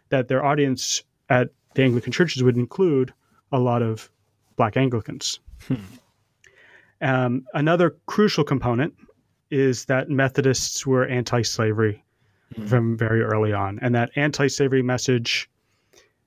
that 0.10 0.28
their 0.28 0.44
audience 0.44 1.02
at 1.30 1.50
the 1.76 1.84
Anglican 1.84 2.12
churches 2.12 2.44
would 2.44 2.58
include 2.58 3.14
a 3.52 3.60
lot 3.60 3.82
of 3.82 4.10
black 4.56 4.78
Anglicans. 4.78 5.40
Hmm. 5.68 5.76
Um, 7.02 7.46
another 7.54 7.96
crucial 8.08 8.44
component 8.44 8.94
is 9.52 9.86
that 9.86 10.10
Methodists 10.10 10.86
were 10.86 11.06
anti 11.06 11.42
slavery 11.42 12.04
hmm. 12.56 12.66
from 12.66 12.98
very 12.98 13.22
early 13.22 13.54
on. 13.54 13.80
And 13.82 13.96
that 13.96 14.12
anti 14.16 14.48
slavery 14.48 14.82
message 14.82 15.50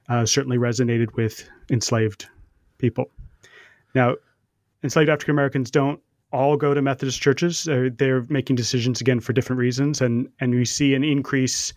uh, 0.09 0.27
certainly 0.27 0.59
resonated 0.59 1.15
with 1.15 1.49
enslaved 1.71 2.27
people. 2.79 3.11
Now, 3.95 4.17
enslaved 4.83 5.11
African 5.11 5.33
Americans 5.33 5.71
don't 5.71 6.01
all 6.33 6.57
go 6.57 6.75
to 6.75 6.83
Methodist 6.83 7.21
churches. 7.21 7.65
They're, 7.65 7.91
they're, 7.91 8.25
making 8.29 8.57
decisions 8.57 9.01
again 9.01 9.21
for 9.21 9.33
different 9.33 9.61
reasons, 9.61 10.01
and 10.01 10.29
and 10.41 10.55
we 10.55 10.65
see 10.65 10.95
an 10.95 11.05
increase 11.05 11.73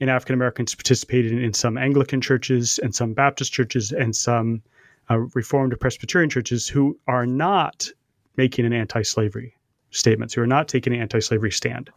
in 0.00 0.08
African 0.08 0.34
Americans 0.34 0.74
participating 0.74 1.42
in 1.42 1.52
some 1.52 1.76
Anglican 1.76 2.20
churches 2.20 2.78
and 2.78 2.94
some 2.94 3.12
Baptist 3.12 3.52
churches 3.52 3.92
and 3.92 4.16
some 4.16 4.62
uh, 5.10 5.18
Reformed 5.34 5.72
or 5.72 5.76
Presbyterian 5.76 6.30
churches 6.30 6.68
who 6.68 6.98
are 7.06 7.26
not 7.26 7.88
making 8.36 8.64
an 8.64 8.72
anti 8.72 9.02
slavery 9.02 9.54
statements, 9.90 10.34
who 10.34 10.42
are 10.42 10.46
not 10.46 10.68
taking 10.68 10.94
an 10.94 11.00
anti 11.00 11.18
slavery 11.18 11.50
stand. 11.50 11.90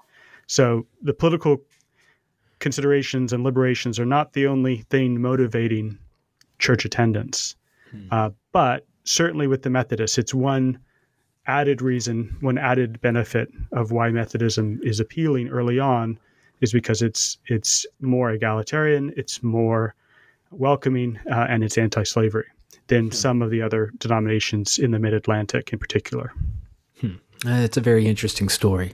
So 0.47 0.85
the 1.01 1.13
political 1.13 1.61
considerations 2.59 3.33
and 3.33 3.43
liberations 3.43 3.99
are 3.99 4.05
not 4.05 4.33
the 4.33 4.47
only 4.47 4.77
thing 4.89 5.21
motivating 5.21 5.97
church 6.59 6.85
attendance. 6.85 7.55
Hmm. 7.91 8.07
Uh, 8.11 8.29
but 8.51 8.85
certainly 9.03 9.47
with 9.47 9.61
the 9.61 9.69
Methodists, 9.69 10.17
it's 10.17 10.33
one 10.33 10.79
added 11.45 11.81
reason, 11.81 12.35
one 12.39 12.57
added 12.57 13.01
benefit 13.01 13.49
of 13.73 13.91
why 13.91 14.09
Methodism 14.09 14.79
is 14.81 14.99
appealing 14.99 15.49
early 15.49 15.79
on 15.79 16.17
is 16.61 16.71
because 16.71 17.01
it's 17.01 17.37
it's 17.47 17.85
more 17.99 18.31
egalitarian, 18.31 19.13
it's 19.17 19.43
more 19.43 19.93
welcoming, 20.51 21.19
uh, 21.29 21.47
and 21.49 21.63
it's 21.63 21.77
anti-slavery 21.77 22.45
than 22.87 23.11
some 23.11 23.41
of 23.41 23.49
the 23.49 23.61
other 23.61 23.91
denominations 23.97 24.77
in 24.77 24.91
the 24.91 24.99
Mid 24.99 25.13
Atlantic 25.13 25.71
in 25.71 25.79
particular. 25.79 26.33
Hmm. 26.99 27.15
It's 27.45 27.77
a 27.77 27.81
very 27.81 28.07
interesting 28.07 28.49
story. 28.49 28.93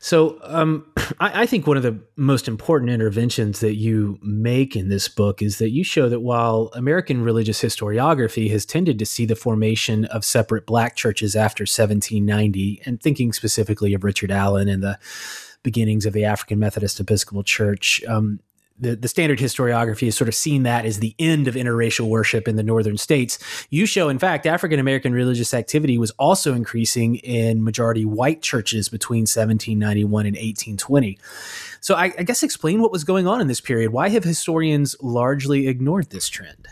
So, 0.00 0.38
um, 0.44 0.86
I, 1.20 1.42
I, 1.42 1.46
think 1.46 1.66
one 1.66 1.76
of 1.76 1.82
the 1.82 1.98
most 2.16 2.48
important 2.48 2.90
interventions 2.90 3.60
that 3.60 3.74
you 3.74 4.18
make 4.22 4.76
in 4.76 4.88
this 4.88 5.08
book 5.08 5.42
is 5.42 5.58
that 5.58 5.70
you 5.70 5.84
show 5.84 6.08
that 6.08 6.20
while 6.20 6.70
American 6.74 7.22
religious 7.22 7.60
historiography 7.60 8.50
has 8.50 8.64
tended 8.64 8.98
to 8.98 9.06
see 9.06 9.26
the 9.26 9.36
formation 9.36 10.04
of 10.06 10.24
separate 10.24 10.66
black 10.66 10.96
churches 10.96 11.34
after 11.34 11.62
1790, 11.62 12.82
and 12.84 13.00
thinking 13.02 13.32
specifically 13.32 13.94
of 13.94 14.04
Richard 14.04 14.30
Allen 14.30 14.68
and 14.68 14.82
the 14.82 14.98
beginnings 15.62 16.06
of 16.06 16.12
the 16.12 16.24
African 16.24 16.58
Methodist 16.58 17.00
Episcopal 17.00 17.42
Church, 17.42 18.02
um, 18.06 18.40
the, 18.80 18.96
the 18.96 19.08
standard 19.08 19.38
historiography 19.38 20.06
has 20.06 20.16
sort 20.16 20.28
of 20.28 20.34
seen 20.34 20.62
that 20.62 20.84
as 20.84 21.00
the 21.00 21.14
end 21.18 21.48
of 21.48 21.54
interracial 21.54 22.08
worship 22.08 22.46
in 22.46 22.56
the 22.56 22.62
northern 22.62 22.96
states. 22.96 23.38
You 23.70 23.86
show, 23.86 24.08
in 24.08 24.18
fact, 24.18 24.46
African 24.46 24.78
American 24.78 25.12
religious 25.12 25.52
activity 25.52 25.98
was 25.98 26.10
also 26.12 26.54
increasing 26.54 27.16
in 27.16 27.64
majority 27.64 28.04
white 28.04 28.42
churches 28.42 28.88
between 28.88 29.22
1791 29.22 30.26
and 30.26 30.36
1820. 30.36 31.18
So, 31.80 31.94
I, 31.94 32.12
I 32.18 32.22
guess 32.22 32.42
explain 32.42 32.80
what 32.80 32.92
was 32.92 33.04
going 33.04 33.26
on 33.26 33.40
in 33.40 33.46
this 33.46 33.60
period. 33.60 33.92
Why 33.92 34.08
have 34.10 34.24
historians 34.24 34.96
largely 35.00 35.68
ignored 35.68 36.10
this 36.10 36.28
trend? 36.28 36.68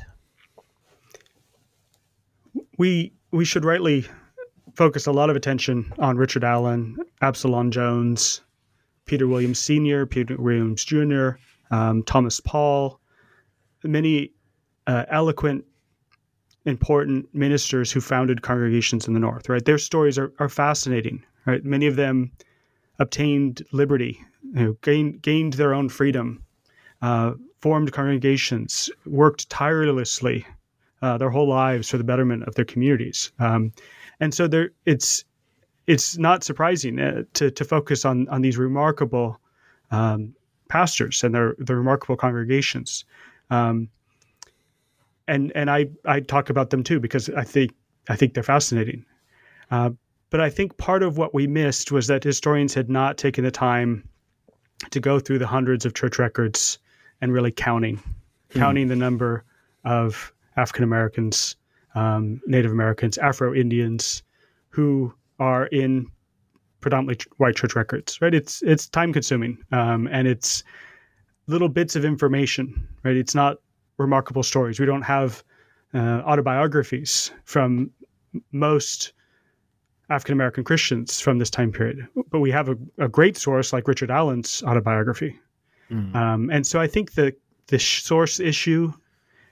We 2.79 3.12
we 3.31 3.45
should 3.45 3.64
rightly 3.64 4.07
focus 4.75 5.07
a 5.07 5.12
lot 5.12 5.31
of 5.31 5.37
attention 5.37 5.92
on 5.99 6.16
Richard 6.16 6.45
Allen, 6.45 6.97
Absalom 7.23 7.71
Jones, 7.71 8.42
Peter 9.07 9.27
Williams 9.27 9.59
Sr., 9.59 10.05
Peter 10.05 10.37
Williams 10.37 10.85
Jr., 10.85 11.31
um, 11.71 12.03
Thomas 12.03 12.41
Paul, 12.41 13.01
many 13.83 14.33
uh, 14.87 15.05
eloquent, 15.09 15.65
important 16.65 17.33
ministers 17.35 17.93
who 17.93 18.01
founded 18.01 18.43
congregations 18.43 19.07
in 19.07 19.15
the 19.15 19.21
North. 19.21 19.49
Right, 19.49 19.65
their 19.65 19.79
stories 19.79 20.19
are, 20.19 20.33
are 20.39 20.49
fascinating. 20.49 21.25
Right, 21.47 21.65
many 21.65 21.87
of 21.87 21.97
them 21.97 22.33
obtained 22.99 23.63
liberty, 23.73 24.21
you 24.43 24.65
know, 24.65 24.77
gained 24.83 25.23
gained 25.23 25.55
their 25.55 25.75
own 25.75 25.89
freedom, 25.89 26.43
uh, 27.03 27.35
formed 27.61 27.93
congregations, 27.93 28.91
worked 29.05 29.49
tirelessly 29.51 30.47
uh, 31.03 31.19
their 31.19 31.31
whole 31.31 31.49
lives 31.49 31.91
for 31.91 31.99
the 31.99 32.05
betterment 32.05 32.45
of 32.45 32.55
their 32.55 32.65
communities. 32.65 33.33
Um, 33.39 33.73
and 34.21 34.33
so 34.33 34.49
there, 34.49 34.71
it's 34.85 35.25
it's 35.87 36.19
not 36.19 36.43
surprising 36.43 36.99
uh, 36.99 37.23
to 37.35 37.51
to 37.51 37.65
focus 37.65 38.05
on 38.05 38.29
on 38.29 38.43
these 38.43 38.57
remarkable 38.59 39.39
um, 39.91 40.35
pastors 40.69 41.23
and 41.25 41.35
their 41.35 41.55
their 41.59 41.77
remarkable 41.77 42.17
congregations. 42.17 43.05
Um, 43.51 43.89
and 45.29 45.53
and 45.55 45.71
I 45.71 45.89
I 46.05 46.21
talk 46.21 46.51
about 46.51 46.71
them 46.71 46.83
too 46.83 47.01
because 47.01 47.29
I 47.31 47.45
think 47.45 47.73
I 48.09 48.17
think 48.17 48.35
they're 48.35 48.43
fascinating. 48.43 49.05
Uh, 49.71 49.91
but 50.31 50.41
I 50.41 50.51
think 50.51 50.77
part 50.77 51.03
of 51.03 51.19
what 51.19 51.35
we 51.35 51.47
missed 51.47 51.93
was 51.93 52.07
that 52.09 52.25
historians 52.25 52.75
had 52.75 52.89
not 52.89 53.17
taken 53.17 53.45
the 53.45 53.51
time 53.51 54.09
to 54.91 55.01
go 55.01 55.19
through 55.19 55.39
the 55.39 55.47
hundreds 55.47 55.85
of 55.87 55.95
church 55.95 56.19
records 56.19 56.79
and 57.21 57.33
really 57.33 57.53
counting, 57.53 57.97
hmm. 58.53 58.59
counting 58.59 58.89
the 58.89 58.97
number 58.97 59.45
of 59.85 60.33
African 60.57 60.85
Americans, 60.85 61.57
um, 61.95 62.41
Native 62.47 62.73
Americans, 62.73 63.19
Afro 63.19 63.55
Indians 63.55 64.23
who 64.69 65.13
are 65.39 65.67
in 65.67 66.07
predominantly 66.87 67.29
white 67.38 67.57
church 67.57 67.75
records. 67.75 68.22
Right? 68.22 68.33
It's 68.33 68.62
it's 68.62 68.88
time 68.88 69.12
consuming 69.12 69.59
um, 69.72 70.07
and 70.12 70.29
it's 70.29 70.62
little 71.49 71.68
bits 71.68 71.96
of 71.96 72.05
information. 72.05 72.87
Right? 73.03 73.16
It's 73.16 73.35
not 73.35 73.57
remarkable 73.99 74.44
stories. 74.44 74.79
We 74.79 74.87
don't 74.87 75.03
have 75.03 75.42
uh, 75.94 76.22
autobiographies 76.25 77.33
from 77.44 77.90
most 78.53 79.12
African 80.11 80.35
American 80.35 80.62
Christians 80.62 81.20
from 81.20 81.38
this 81.38 81.51
time 81.51 81.72
period, 81.72 82.07
but 82.31 82.38
we 82.38 82.53
have 82.53 82.68
a, 82.68 82.77
a 82.99 83.09
great 83.09 83.37
source 83.37 83.72
like 83.72 83.88
Richard 83.88 84.12
Allen's 84.12 84.62
autobiography. 84.62 85.37
Mm. 85.90 86.14
Um, 86.14 86.51
and 86.51 86.64
so 86.64 86.81
I 86.81 86.87
think 86.87 87.14
the 87.14 87.35
the 87.66 87.81
source 87.81 88.38
issue 88.38 88.92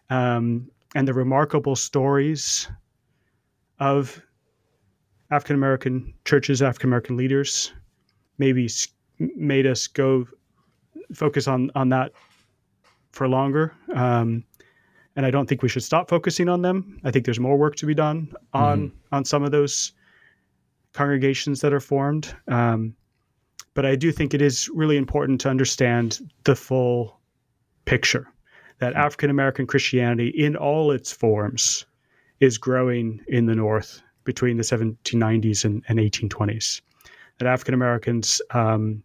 um, 0.09 0.71
and 0.95 1.09
the 1.09 1.15
remarkable 1.15 1.75
stories 1.75 2.69
of 3.81 4.23
African 5.35 5.57
American 5.57 6.15
churches, 6.25 6.63
African 6.63 6.89
American 6.89 7.17
leaders, 7.17 7.73
maybe 8.39 8.69
made 9.19 9.67
us 9.67 9.87
go 9.87 10.27
focus 11.13 11.49
on 11.49 11.71
on 11.75 11.89
that 11.89 12.13
for 13.13 13.29
longer. 13.29 13.75
Um, 13.95 14.45
and 15.17 15.27
I 15.27 15.31
don't 15.31 15.49
think 15.49 15.63
we 15.63 15.69
should 15.69 15.83
stop 15.83 16.09
focusing 16.09 16.49
on 16.49 16.63
them. 16.63 17.01
I 17.05 17.11
think 17.11 17.25
there's 17.25 17.41
more 17.41 17.57
work 17.57 17.77
to 17.77 17.87
be 17.87 17.95
done 17.95 18.33
on 18.53 18.89
mm-hmm. 18.89 19.15
on 19.15 19.25
some 19.25 19.43
of 19.43 19.51
those 19.51 19.93
congregations 20.93 21.61
that 21.61 21.73
are 21.73 21.81
formed. 21.81 22.35
Um, 22.49 22.95
but 23.75 23.85
I 23.85 23.97
do 23.97 24.13
think 24.13 24.35
it 24.35 24.43
is 24.43 24.69
really 24.69 24.97
important 24.97 25.41
to 25.43 25.51
understand 25.51 26.21
the 26.45 26.55
full 26.55 27.19
picture 27.87 28.29
that 28.79 28.95
African 28.95 29.31
American 29.31 29.67
Christianity, 29.67 30.29
in 30.29 30.57
all 30.57 30.93
its 30.93 31.13
forms, 31.13 31.87
is 32.41 32.57
growing 32.59 33.21
in 33.29 33.47
the 33.47 33.55
North 33.55 34.01
between 34.25 34.57
the 34.57 34.63
1790s 34.63 35.65
and, 35.65 35.83
and 35.89 35.99
1820s. 35.99 36.81
That 37.39 37.49
African 37.49 37.75
Americans 37.75 38.41
um, 38.51 39.03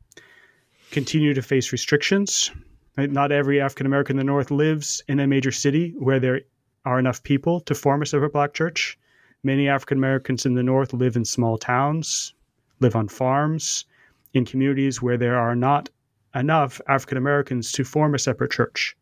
continue 0.91 1.33
to 1.33 1.41
face 1.41 1.71
restrictions. 1.71 2.51
Not 2.97 3.31
every 3.31 3.61
African 3.61 3.85
American 3.85 4.15
in 4.15 4.25
the 4.25 4.31
North 4.31 4.51
lives 4.51 5.01
in 5.07 5.19
a 5.19 5.27
major 5.27 5.51
city 5.51 5.93
where 5.97 6.19
there 6.19 6.41
are 6.85 6.99
enough 6.99 7.23
people 7.23 7.59
to 7.61 7.75
form 7.75 8.01
a 8.01 8.05
separate 8.05 8.33
black 8.33 8.53
church. 8.53 8.97
Many 9.43 9.69
African 9.69 9.97
Americans 9.97 10.45
in 10.45 10.55
the 10.55 10.63
North 10.63 10.93
live 10.93 11.15
in 11.15 11.23
small 11.23 11.57
towns, 11.57 12.33
live 12.81 12.95
on 12.95 13.07
farms, 13.07 13.85
in 14.33 14.45
communities 14.45 15.01
where 15.01 15.17
there 15.17 15.37
are 15.37 15.55
not 15.55 15.89
enough 16.35 16.81
African 16.87 17.17
Americans 17.17 17.71
to 17.73 17.83
form 17.83 18.13
a 18.13 18.19
separate 18.19 18.51
church. 18.51 18.95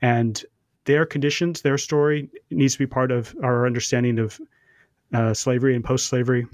And 0.00 0.42
their 0.84 1.04
conditions, 1.04 1.62
their 1.62 1.78
story 1.78 2.30
needs 2.50 2.74
to 2.74 2.78
be 2.78 2.86
part 2.86 3.10
of 3.10 3.36
our 3.42 3.66
understanding 3.66 4.18
of 4.18 4.40
uh, 5.12 5.34
slavery 5.34 5.74
and 5.74 5.84
post 5.84 6.06
slavery 6.06 6.46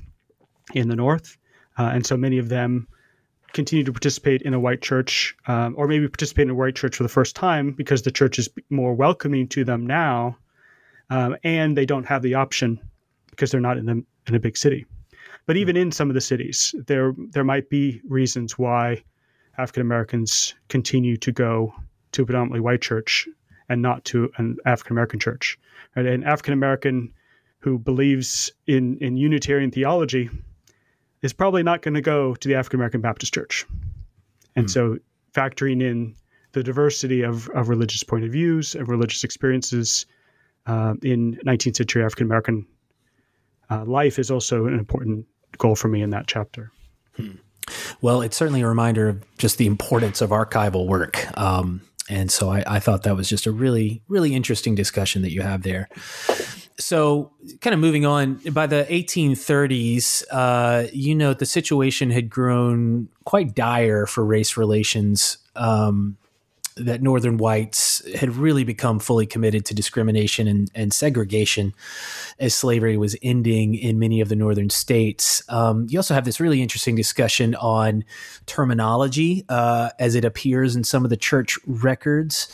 in 0.75 0.89
the 0.89 0.97
North. 0.97 1.37
Uh, 1.79 1.91
and 1.93 2.07
so 2.07 2.17
many 2.17 2.39
of 2.39 2.49
them 2.49 2.87
continue 3.53 3.85
to 3.85 3.93
participate 3.93 4.43
in 4.43 4.53
a 4.53 4.61
white 4.61 4.83
church, 4.83 5.37
um, 5.47 5.75
or 5.79 5.87
maybe 5.87 6.07
participate 6.09 6.45
in 6.45 6.51
a 6.51 6.55
white 6.55 6.75
church 6.75 6.97
for 6.97 7.03
the 7.03 7.09
first 7.09 7.37
time 7.37 7.71
because 7.73 8.03
the 8.03 8.11
church 8.11 8.39
is 8.39 8.49
more 8.71 8.95
welcoming 8.95 9.49
to 9.49 9.65
them 9.65 9.87
now, 9.87 10.37
um, 11.11 11.37
and 11.45 11.77
they 11.77 11.87
don't 11.87 12.05
have 12.05 12.23
the 12.23 12.35
option 12.35 12.81
because 13.31 13.51
they're 13.51 13.61
not 13.61 13.79
in 13.79 13.87
the 13.87 14.05
in 14.27 14.35
a 14.35 14.41
big 14.41 14.57
city. 14.57 14.87
But 15.47 15.57
even 15.57 15.77
in 15.77 15.93
some 15.93 16.11
of 16.11 16.15
the 16.15 16.21
cities, 16.21 16.75
there 16.87 17.15
there 17.31 17.45
might 17.45 17.69
be 17.69 18.01
reasons 18.09 18.59
why 18.59 19.03
African 19.59 19.83
Americans 19.83 20.55
continue 20.69 21.17
to 21.19 21.33
go 21.33 21.75
to 22.13 22.23
a 22.23 22.27
predominantly 22.27 22.61
white 22.61 22.81
church 22.81 23.29
and 23.69 23.83
not 23.83 24.05
to 24.07 24.31
an 24.37 24.57
African 24.65 24.95
American 24.95 25.21
church. 25.21 25.59
Right? 25.95 26.07
An 26.07 26.25
African 26.25 26.55
American 26.55 27.13
who 27.65 27.79
believes 27.79 28.53
in 28.67 28.99
in 28.99 29.17
Unitarian 29.17 29.71
theology 29.71 30.29
is 31.23 31.33
probably 31.33 31.63
not 31.63 31.81
going 31.81 31.95
to 31.95 32.03
go 32.03 32.35
to 32.35 32.47
the 32.47 32.55
African 32.55 32.79
American 32.79 33.01
Baptist 33.01 33.33
Church. 33.33 33.65
And 34.55 34.67
mm. 34.67 34.71
so 34.71 34.99
factoring 35.33 35.83
in 35.83 36.15
the 36.53 36.63
diversity 36.63 37.23
of, 37.23 37.49
of 37.49 37.71
religious 37.71 38.03
point 38.03 38.25
of 38.25 38.33
views 38.33 38.75
and 38.75 38.87
religious 38.87 39.25
experiences 39.25 40.05
uh, 40.67 40.95
in 41.03 41.37
19th 41.47 41.77
century 41.77 42.05
African 42.05 42.27
American 42.27 42.67
uh, 43.71 43.85
life 43.87 44.19
is 44.19 44.31
also 44.31 44.67
an 44.67 44.79
important 44.79 45.27
goal 45.57 45.75
for 45.75 45.89
me 45.89 46.03
in 46.03 46.11
that 46.11 46.27
chapter. 46.27 46.71
Hmm. 47.17 47.37
Well, 48.03 48.21
it's 48.21 48.37
certainly 48.37 48.61
a 48.61 48.69
reminder 48.69 49.09
of 49.09 49.25
just 49.39 49.57
the 49.57 49.67
importance 49.67 50.21
of 50.21 50.31
archival 50.31 50.87
work. 50.87 51.27
Um, 51.39 51.81
and 52.11 52.31
so 52.31 52.51
I, 52.51 52.63
I, 52.67 52.79
thought 52.81 53.05
that 53.05 53.17
was 53.17 53.31
just 53.31 53.47
a 53.47 53.53
really, 53.53 54.03
really 54.09 54.35
interesting 54.35 54.75
discussion 54.75 55.23
that 55.23 55.33
you 55.33 55.41
have 55.41 55.63
there. 55.63 55.89
So, 56.79 57.31
kind 57.61 57.73
of 57.73 57.79
moving 57.79 58.05
on, 58.05 58.41
by 58.53 58.67
the 58.67 58.85
1830s, 58.91 60.25
uh, 60.31 60.89
you 60.93 61.15
know, 61.15 61.33
the 61.33 61.47
situation 61.47 62.11
had 62.11 62.29
grown 62.29 63.09
quite 63.25 63.55
dire 63.55 64.07
for 64.07 64.25
race 64.25 64.57
relations 64.57 65.39
um, 65.55 66.17
that 66.77 67.03
Northern 67.03 67.37
whites 67.37 68.03
had 68.15 68.35
really 68.35 68.65
become 68.65 68.99
fully 68.99 69.27
committed 69.27 69.65
to 69.67 69.75
discrimination 69.75 70.49
and, 70.49 70.71
and 70.75 70.93
segregation 70.93 71.73
as 72.41 72.55
slavery 72.55 72.97
was 72.97 73.17
ending 73.23 73.77
in 73.77 73.99
many 73.99 74.21
of 74.21 74.29
the 74.29 74.37
Northern 74.37 74.71
states. 74.71 75.43
Um, 75.49 75.87
you 75.89 75.99
also 75.99 76.15
have 76.15 76.25
this 76.25 76.41
really 76.41 76.61
interesting 76.61 76.97
discussion 76.97 77.55
on 77.57 78.05
terminology 78.47 79.45
uh, 79.49 79.91
as 80.01 80.17
it 80.17 80.25
appears 80.25 80.75
in 80.75 80.83
some 80.83 81.05
of 81.05 81.11
the 81.11 81.17
church 81.17 81.59
records. 81.67 82.49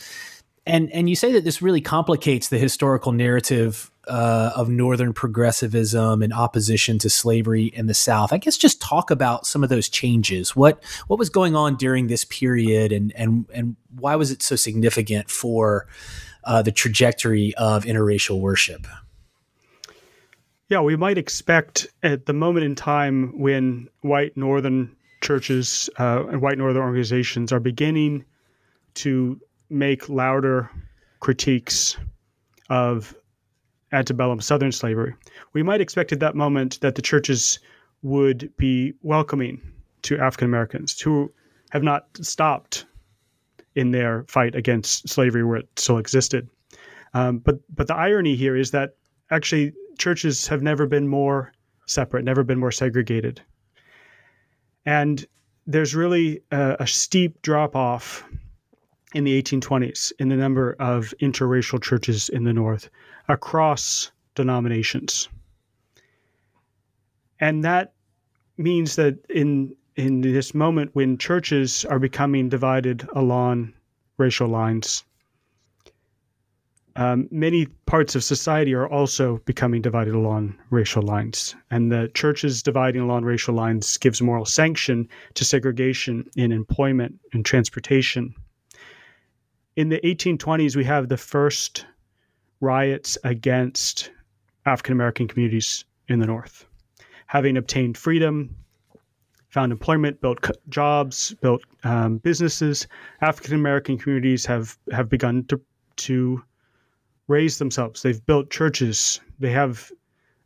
And, 0.67 0.91
and 0.91 1.09
you 1.09 1.15
say 1.15 1.31
that 1.31 1.43
this 1.43 1.61
really 1.61 1.81
complicates 1.81 2.49
the 2.49 2.59
historical 2.59 3.11
narrative 3.11 3.90
uh, 4.11 4.51
of 4.57 4.67
Northern 4.67 5.13
progressivism 5.13 6.21
and 6.21 6.33
opposition 6.33 6.99
to 6.99 7.09
slavery 7.09 7.67
in 7.67 7.87
the 7.87 7.93
South. 7.93 8.33
I 8.33 8.37
guess 8.37 8.57
just 8.57 8.81
talk 8.81 9.09
about 9.09 9.47
some 9.47 9.63
of 9.63 9.69
those 9.69 9.87
changes. 9.87 10.53
What 10.53 10.83
what 11.07 11.17
was 11.17 11.29
going 11.29 11.55
on 11.55 11.77
during 11.77 12.07
this 12.07 12.25
period, 12.25 12.91
and 12.91 13.13
and 13.15 13.45
and 13.53 13.77
why 13.95 14.17
was 14.17 14.29
it 14.29 14.43
so 14.43 14.57
significant 14.57 15.29
for 15.29 15.87
uh, 16.43 16.61
the 16.61 16.73
trajectory 16.73 17.55
of 17.55 17.85
interracial 17.85 18.41
worship? 18.41 18.85
Yeah, 20.67 20.81
we 20.81 20.97
might 20.97 21.17
expect 21.17 21.87
at 22.03 22.25
the 22.25 22.33
moment 22.33 22.65
in 22.65 22.75
time 22.75 23.39
when 23.39 23.87
white 24.01 24.35
Northern 24.35 24.93
churches 25.21 25.89
uh, 25.99 26.25
and 26.27 26.41
white 26.41 26.57
Northern 26.57 26.83
organizations 26.83 27.53
are 27.53 27.61
beginning 27.61 28.25
to 28.95 29.39
make 29.69 30.09
louder 30.09 30.69
critiques 31.21 31.95
of 32.69 33.15
antebellum 33.91 34.41
Southern 34.41 34.71
slavery, 34.71 35.13
we 35.53 35.63
might 35.63 35.81
expect 35.81 36.11
at 36.11 36.19
that 36.19 36.35
moment 36.35 36.79
that 36.81 36.95
the 36.95 37.01
churches 37.01 37.59
would 38.01 38.51
be 38.57 38.93
welcoming 39.01 39.61
to 40.03 40.17
African 40.17 40.45
Americans 40.45 40.99
who 40.99 41.31
have 41.71 41.83
not 41.83 42.07
stopped 42.21 42.85
in 43.75 43.91
their 43.91 44.25
fight 44.27 44.55
against 44.55 45.07
slavery 45.07 45.43
where 45.43 45.57
it 45.57 45.69
still 45.77 45.97
existed. 45.97 46.49
Um, 47.13 47.39
but 47.39 47.59
but 47.73 47.87
the 47.87 47.95
irony 47.95 48.35
here 48.35 48.55
is 48.55 48.71
that 48.71 48.95
actually 49.29 49.73
churches 49.97 50.47
have 50.47 50.61
never 50.61 50.87
been 50.87 51.07
more 51.07 51.51
separate, 51.85 52.23
never 52.23 52.43
been 52.43 52.59
more 52.59 52.71
segregated, 52.71 53.41
and 54.85 55.25
there's 55.67 55.93
really 55.93 56.41
a, 56.51 56.77
a 56.79 56.87
steep 56.87 57.41
drop 57.41 57.75
off 57.75 58.23
in 59.13 59.23
the 59.23 59.41
1820s 59.41 60.11
in 60.19 60.29
the 60.29 60.35
number 60.35 60.75
of 60.79 61.13
interracial 61.21 61.81
churches 61.81 62.29
in 62.29 62.43
the 62.43 62.53
North 62.53 62.89
across 63.27 64.11
denominations. 64.35 65.27
And 67.39 67.63
that 67.63 67.93
means 68.57 68.95
that 68.95 69.17
in 69.29 69.75
in 69.97 70.21
this 70.21 70.53
moment 70.53 70.91
when 70.93 71.17
churches 71.17 71.83
are 71.85 71.99
becoming 71.99 72.47
divided 72.47 73.05
along 73.13 73.73
racial 74.17 74.47
lines, 74.47 75.03
um, 76.95 77.27
many 77.31 77.65
parts 77.85 78.15
of 78.15 78.23
society 78.23 78.73
are 78.73 78.87
also 78.87 79.37
becoming 79.45 79.81
divided 79.81 80.13
along 80.13 80.55
racial 80.69 81.01
lines. 81.01 81.55
And 81.69 81.91
the 81.91 82.09
churches 82.13 82.63
dividing 82.63 83.01
along 83.01 83.25
racial 83.25 83.53
lines 83.53 83.97
gives 83.97 84.21
moral 84.21 84.45
sanction 84.45 85.07
to 85.35 85.45
segregation 85.45 86.29
in 86.35 86.51
employment 86.51 87.19
and 87.33 87.45
transportation. 87.45 88.33
In 89.77 89.87
the 89.89 89.99
1820s, 90.01 90.75
we 90.75 90.83
have 90.83 91.07
the 91.07 91.17
first 91.17 91.85
riots 92.59 93.17
against 93.23 94.11
African 94.65 94.93
American 94.93 95.27
communities 95.27 95.85
in 96.09 96.19
the 96.19 96.27
North. 96.27 96.65
Having 97.27 97.55
obtained 97.55 97.97
freedom, 97.97 98.53
found 99.47 99.71
employment, 99.71 100.19
built 100.19 100.49
jobs, 100.67 101.33
built 101.41 101.61
um, 101.83 102.17
businesses, 102.17 102.87
African 103.21 103.55
American 103.55 103.97
communities 103.97 104.45
have, 104.45 104.77
have 104.91 105.07
begun 105.09 105.45
to, 105.45 105.61
to 105.97 106.43
raise 107.27 107.57
themselves. 107.57 108.01
They've 108.01 108.25
built 108.25 108.49
churches. 108.49 109.21
They 109.39 109.51
have 109.51 109.89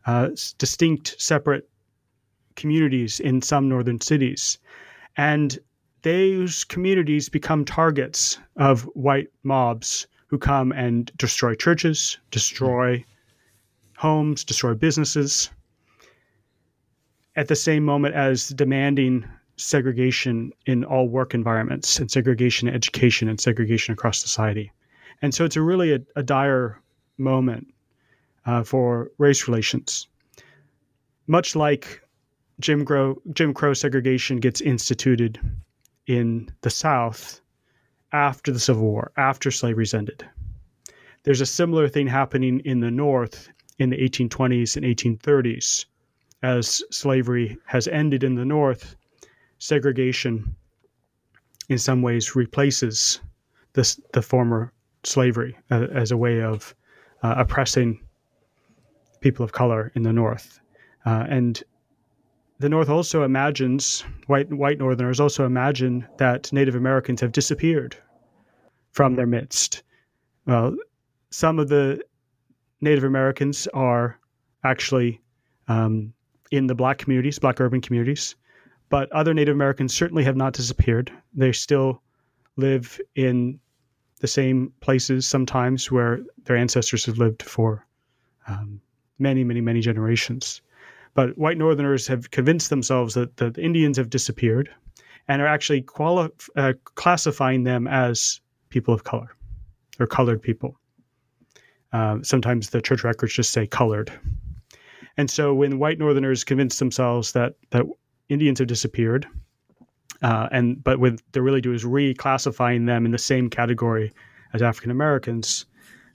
uh, 0.05 0.29
distinct, 0.59 1.15
separate 1.19 1.67
communities 2.55 3.19
in 3.19 3.41
some 3.41 3.67
northern 3.67 3.99
cities. 4.01 4.59
And 5.17 5.57
those 6.05 6.63
communities 6.63 7.29
become 7.29 7.65
targets 7.65 8.37
of 8.57 8.83
white 8.93 9.29
mobs 9.41 10.05
who 10.27 10.37
come 10.37 10.71
and 10.71 11.11
destroy 11.17 11.55
churches, 11.55 12.19
destroy 12.29 13.03
homes, 13.97 14.43
destroy 14.43 14.75
businesses, 14.75 15.49
at 17.35 17.47
the 17.47 17.55
same 17.55 17.83
moment 17.83 18.13
as 18.13 18.49
demanding 18.49 19.25
segregation 19.57 20.51
in 20.67 20.83
all 20.83 21.09
work 21.09 21.33
environments 21.33 21.99
and 21.99 22.11
segregation 22.11 22.67
in 22.67 22.75
education 22.75 23.27
and 23.27 23.41
segregation 23.41 23.91
across 23.91 24.19
society. 24.19 24.71
And 25.23 25.33
so 25.33 25.43
it's 25.43 25.55
a 25.55 25.61
really 25.63 25.91
a, 25.91 25.99
a 26.15 26.21
dire 26.21 26.79
moment 27.17 27.65
uh, 28.45 28.63
for 28.63 29.09
race 29.17 29.47
relations. 29.47 30.07
Much 31.25 31.55
like 31.55 31.99
Jim 32.59 32.85
Crow, 32.85 33.19
Jim 33.33 33.55
Crow 33.55 33.73
segregation 33.73 34.37
gets 34.37 34.61
instituted 34.61 35.39
in 36.07 36.49
the 36.61 36.69
South 36.69 37.41
after 38.11 38.51
the 38.51 38.59
Civil 38.59 38.83
War, 38.83 39.11
after 39.17 39.51
slavery's 39.51 39.93
ended. 39.93 40.25
There's 41.23 41.41
a 41.41 41.45
similar 41.45 41.87
thing 41.87 42.07
happening 42.07 42.59
in 42.65 42.79
the 42.79 42.91
North 42.91 43.49
in 43.79 43.89
the 43.89 43.97
1820s 43.97 44.75
and 44.77 44.85
1830s. 44.85 45.85
As 46.43 46.83
slavery 46.91 47.57
has 47.65 47.87
ended 47.87 48.23
in 48.23 48.35
the 48.35 48.45
North, 48.45 48.95
segregation 49.57 50.55
in 51.69 51.77
some 51.77 52.01
ways 52.01 52.35
replaces 52.35 53.19
this, 53.73 53.99
the 54.13 54.21
former 54.21 54.71
slavery 55.03 55.57
uh, 55.71 55.87
as 55.91 56.11
a 56.11 56.17
way 56.17 56.41
of 56.41 56.75
uh, 57.23 57.35
oppressing 57.37 57.99
people 59.21 59.43
of 59.43 59.51
color 59.51 59.91
in 59.95 60.03
the 60.03 60.13
North. 60.13 60.59
Uh, 61.05 61.25
and 61.27 61.63
the 62.59 62.69
North 62.69 62.89
also 62.89 63.23
imagines, 63.23 64.03
white, 64.27 64.51
white 64.53 64.79
Northerners 64.79 65.19
also 65.19 65.45
imagine 65.45 66.07
that 66.17 66.51
Native 66.53 66.75
Americans 66.75 67.21
have 67.21 67.31
disappeared 67.31 67.97
from 68.91 69.15
their 69.15 69.25
midst. 69.25 69.83
Well, 70.45 70.75
some 71.31 71.59
of 71.59 71.67
the 71.67 72.01
Native 72.81 73.03
Americans 73.03 73.67
are 73.73 74.19
actually 74.63 75.21
um, 75.67 76.13
in 76.51 76.67
the 76.67 76.75
black 76.75 76.97
communities, 76.97 77.39
black 77.39 77.59
urban 77.59 77.81
communities, 77.81 78.35
but 78.89 79.11
other 79.11 79.33
Native 79.33 79.55
Americans 79.55 79.93
certainly 79.93 80.23
have 80.23 80.37
not 80.37 80.53
disappeared. 80.53 81.11
They 81.33 81.51
still 81.51 82.01
live 82.55 83.01
in 83.15 83.59
the 84.21 84.27
same 84.27 84.71
places 84.79 85.27
sometimes 85.27 85.91
where 85.91 86.19
their 86.45 86.55
ancestors 86.55 87.05
have 87.05 87.17
lived 87.17 87.43
for 87.43 87.85
um, 88.47 88.79
many, 89.19 89.43
many, 89.43 89.59
many 89.59 89.81
generations. 89.81 90.61
But 91.15 91.37
white 91.37 91.57
Northerners 91.57 92.05
have 92.07 92.29
convinced 92.29 92.69
themselves 92.69 93.15
that, 93.15 93.37
the 93.37 93.53
Indians 93.57 93.97
have 93.97 94.09
disappeared 94.09 94.69
and 95.27 95.41
are 95.41 95.47
actually 95.47 95.81
quali- 95.81 96.29
uh, 96.55 96.73
classifying 96.93 97.63
them 97.63 97.87
as 97.87 98.41
people 98.69 98.93
of 98.93 99.05
color 99.05 99.35
or 99.99 100.05
colored 100.05 100.41
people. 100.41 100.77
Uh, 101.93 102.17
sometimes 102.21 102.69
the 102.69 102.81
church 102.81 103.03
records 103.03 103.33
just 103.33 103.53
say 103.53 103.65
colored. 103.65 104.11
And 105.17 105.31
so 105.31 105.53
when 105.53 105.79
white 105.79 105.97
Northerners 105.97 106.43
convince 106.43 106.77
themselves 106.77 107.31
that, 107.31 107.55
that 107.71 107.85
Indians 108.27 108.59
have 108.59 108.67
disappeared, 108.67 109.25
uh, 110.21 110.49
and 110.51 110.83
but 110.83 110.99
what 110.99 111.21
they 111.31 111.39
really 111.39 111.61
do 111.61 111.73
is 111.73 111.85
reclassifying 111.85 112.85
them 112.85 113.05
in 113.05 113.11
the 113.11 113.17
same 113.17 113.49
category 113.49 114.11
as 114.53 114.61
African 114.61 114.91
Americans, 114.91 115.65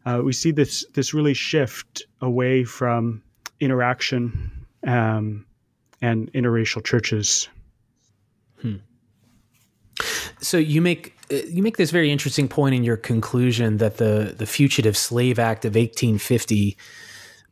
uh, 0.04 0.20
we 0.22 0.32
see 0.32 0.50
this 0.50 0.84
this 0.94 1.14
really 1.14 1.34
shift 1.34 2.02
away 2.20 2.64
from 2.64 3.22
interaction 3.60 4.59
um, 4.86 5.46
and 6.00 6.32
interracial 6.32 6.84
churches. 6.84 7.48
Hmm. 8.60 8.76
So 10.40 10.56
you 10.56 10.80
make 10.80 11.16
uh, 11.30 11.36
you 11.46 11.62
make 11.62 11.76
this 11.76 11.90
very 11.90 12.10
interesting 12.10 12.48
point 12.48 12.74
in 12.74 12.84
your 12.84 12.96
conclusion 12.96 13.76
that 13.78 13.98
the 13.98 14.34
the 14.36 14.46
Fugitive 14.46 14.96
Slave 14.96 15.38
Act 15.38 15.64
of 15.64 15.74
1850 15.74 16.76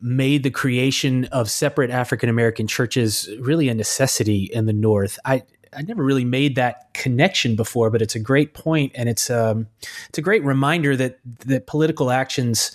made 0.01 0.43
the 0.43 0.51
creation 0.51 1.25
of 1.25 1.49
separate 1.49 1.89
African 1.89 2.29
American 2.29 2.67
churches 2.67 3.29
really 3.39 3.69
a 3.69 3.75
necessity 3.75 4.49
in 4.51 4.65
the 4.65 4.73
North. 4.73 5.19
I 5.25 5.43
I 5.75 5.83
never 5.83 6.03
really 6.03 6.25
made 6.25 6.55
that 6.55 6.93
connection 6.93 7.55
before, 7.55 7.89
but 7.89 8.01
it's 8.01 8.15
a 8.15 8.19
great 8.19 8.53
point, 8.53 8.91
and 8.95 9.07
it's 9.07 9.29
um, 9.29 9.67
it's 10.09 10.17
a 10.17 10.21
great 10.21 10.43
reminder 10.43 10.95
that 10.95 11.19
that 11.45 11.67
political 11.67 12.11
actions 12.11 12.71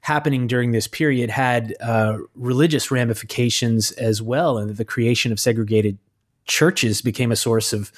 happening 0.00 0.46
during 0.46 0.72
this 0.72 0.86
period 0.86 1.30
had 1.30 1.74
uh, 1.80 2.18
religious 2.34 2.90
ramifications 2.90 3.92
as 3.92 4.22
well, 4.22 4.58
and 4.58 4.76
the 4.76 4.84
creation 4.84 5.32
of 5.32 5.40
segregated 5.40 5.98
churches 6.46 7.02
became 7.02 7.30
a 7.30 7.36
source 7.36 7.72
of 7.72 7.92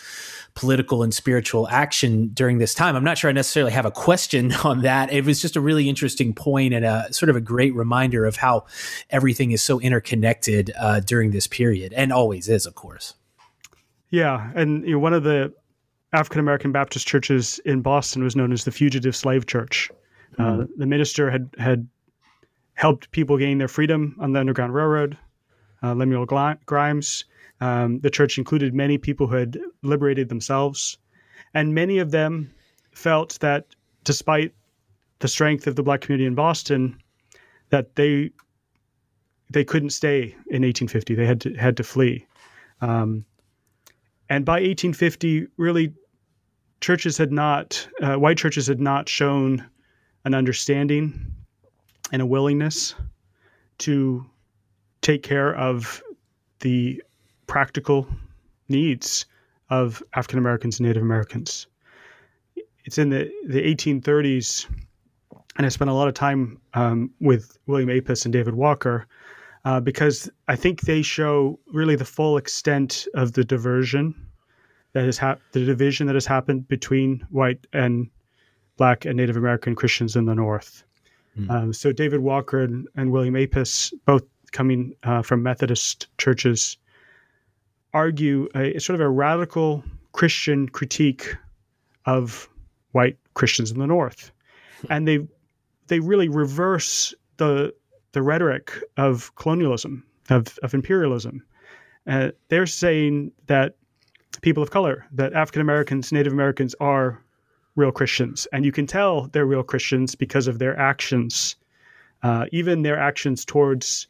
political 0.54 1.02
and 1.02 1.14
spiritual 1.14 1.68
action 1.68 2.28
during 2.34 2.58
this 2.58 2.74
time. 2.74 2.96
I'm 2.96 3.04
not 3.04 3.16
sure 3.16 3.30
I 3.30 3.32
necessarily 3.32 3.72
have 3.72 3.86
a 3.86 3.90
question 3.90 4.52
on 4.64 4.82
that. 4.82 5.12
It 5.12 5.24
was 5.24 5.40
just 5.40 5.56
a 5.56 5.60
really 5.60 5.88
interesting 5.88 6.34
point 6.34 6.74
and 6.74 6.84
a 6.84 7.12
sort 7.12 7.30
of 7.30 7.36
a 7.36 7.40
great 7.40 7.74
reminder 7.74 8.26
of 8.26 8.36
how 8.36 8.66
everything 9.08 9.52
is 9.52 9.62
so 9.62 9.80
interconnected 9.80 10.72
uh, 10.78 11.00
during 11.00 11.30
this 11.30 11.46
period, 11.46 11.92
and 11.94 12.12
always 12.12 12.48
is, 12.48 12.66
of 12.66 12.74
course. 12.74 13.14
Yeah, 14.10 14.50
and 14.54 14.84
you 14.84 14.92
know, 14.92 14.98
one 14.98 15.14
of 15.14 15.22
the 15.22 15.52
African 16.12 16.40
American 16.40 16.72
Baptist 16.72 17.06
churches 17.06 17.60
in 17.64 17.82
Boston 17.82 18.24
was 18.24 18.34
known 18.34 18.52
as 18.52 18.64
the 18.64 18.72
Fugitive 18.72 19.14
Slave 19.14 19.46
Church. 19.46 19.90
Uh, 20.38 20.42
mm-hmm. 20.42 20.60
Uh, 20.62 20.66
the 20.76 20.86
minister 20.86 21.30
had 21.30 21.50
had 21.58 21.88
helped 22.74 23.10
people 23.10 23.36
gain 23.36 23.58
their 23.58 23.68
freedom 23.68 24.16
on 24.20 24.32
the 24.32 24.40
Underground 24.40 24.74
Railroad. 24.74 25.18
Uh, 25.82 25.94
Lemuel 25.94 26.26
Grimes. 26.26 27.24
Um, 27.62 28.00
the 28.00 28.10
church 28.10 28.38
included 28.38 28.74
many 28.74 28.98
people 28.98 29.26
who 29.26 29.36
had 29.36 29.58
liberated 29.82 30.28
themselves, 30.28 30.98
and 31.52 31.74
many 31.74 31.98
of 31.98 32.10
them 32.10 32.52
felt 32.92 33.38
that, 33.40 33.66
despite 34.04 34.54
the 35.18 35.28
strength 35.28 35.66
of 35.66 35.76
the 35.76 35.82
black 35.82 36.00
community 36.00 36.26
in 36.26 36.34
Boston, 36.34 36.96
that 37.68 37.96
they 37.96 38.30
they 39.50 39.64
couldn't 39.64 39.90
stay 39.90 40.22
in 40.48 40.62
1850. 40.62 41.14
They 41.14 41.26
had 41.26 41.40
to 41.42 41.54
had 41.54 41.76
to 41.76 41.82
flee. 41.82 42.26
Um, 42.80 43.24
and 44.28 44.44
by 44.44 44.54
1850, 44.54 45.48
really, 45.56 45.92
churches 46.80 47.18
had 47.18 47.32
not, 47.32 47.86
uh, 48.00 48.14
white 48.14 48.38
churches 48.38 48.68
had 48.68 48.80
not 48.80 49.08
shown 49.08 49.68
an 50.24 50.34
understanding 50.34 51.32
and 52.12 52.22
a 52.22 52.26
willingness 52.26 52.94
to 53.78 54.24
take 55.00 55.22
care 55.22 55.54
of 55.54 56.02
the 56.60 57.02
practical 57.46 58.06
needs 58.68 59.26
of 59.70 60.02
African 60.14 60.38
Americans 60.38 60.78
and 60.78 60.86
Native 60.86 61.02
Americans. 61.02 61.66
It's 62.84 62.98
in 62.98 63.10
the, 63.10 63.30
the 63.46 63.62
1830s, 63.62 64.66
and 65.56 65.66
I 65.66 65.68
spent 65.68 65.90
a 65.90 65.94
lot 65.94 66.08
of 66.08 66.14
time 66.14 66.60
um, 66.74 67.10
with 67.20 67.58
William 67.66 67.88
Apess 67.88 68.24
and 68.24 68.32
David 68.32 68.54
Walker 68.54 69.06
uh, 69.64 69.80
because 69.80 70.30
I 70.48 70.56
think 70.56 70.82
they 70.82 71.02
show 71.02 71.58
really 71.72 71.96
the 71.96 72.04
full 72.04 72.36
extent 72.36 73.06
of 73.14 73.32
the 73.32 73.44
diversion 73.44 74.14
that 74.92 75.04
has 75.04 75.18
hap- 75.18 75.40
the 75.52 75.64
division 75.64 76.06
that 76.06 76.14
has 76.14 76.26
happened 76.26 76.66
between 76.68 77.26
white 77.30 77.66
and 77.72 78.10
black 78.80 79.04
and 79.04 79.18
Native 79.18 79.36
American 79.36 79.74
Christians 79.74 80.16
in 80.16 80.24
the 80.24 80.34
North. 80.34 80.84
Mm. 81.38 81.50
Um, 81.50 81.72
so 81.74 81.92
David 81.92 82.20
Walker 82.20 82.62
and, 82.62 82.88
and, 82.96 83.12
William 83.12 83.34
Apess, 83.34 83.92
both 84.06 84.24
coming 84.52 84.94
uh, 85.02 85.20
from 85.20 85.42
Methodist 85.42 86.08
churches, 86.16 86.78
argue 87.92 88.48
a, 88.54 88.78
sort 88.78 88.94
of 88.94 89.02
a 89.02 89.10
radical 89.10 89.84
Christian 90.12 90.66
critique 90.66 91.36
of 92.06 92.48
white 92.92 93.18
Christians 93.34 93.70
in 93.70 93.78
the 93.78 93.86
North, 93.86 94.32
and 94.88 95.06
they 95.06 95.28
they 95.88 96.00
really 96.00 96.30
reverse 96.30 97.14
the 97.36 97.74
the 98.12 98.22
rhetoric 98.22 98.72
of 98.96 99.32
colonialism, 99.36 100.02
of, 100.30 100.58
of 100.62 100.72
imperialism. 100.72 101.44
Uh, 102.06 102.30
they're 102.48 102.66
saying 102.66 103.30
that 103.46 103.76
people 104.40 104.62
of 104.62 104.70
color, 104.70 105.06
that 105.12 105.34
African 105.34 105.60
Americans, 105.60 106.12
Native 106.12 106.32
Americans 106.32 106.74
are 106.80 107.22
real 107.76 107.92
Christians. 107.92 108.46
And 108.52 108.64
you 108.64 108.72
can 108.72 108.86
tell 108.86 109.28
they're 109.28 109.46
real 109.46 109.62
Christians 109.62 110.14
because 110.14 110.46
of 110.46 110.58
their 110.58 110.78
actions, 110.78 111.56
uh, 112.22 112.46
even 112.52 112.82
their 112.82 112.98
actions 112.98 113.44
towards 113.44 114.08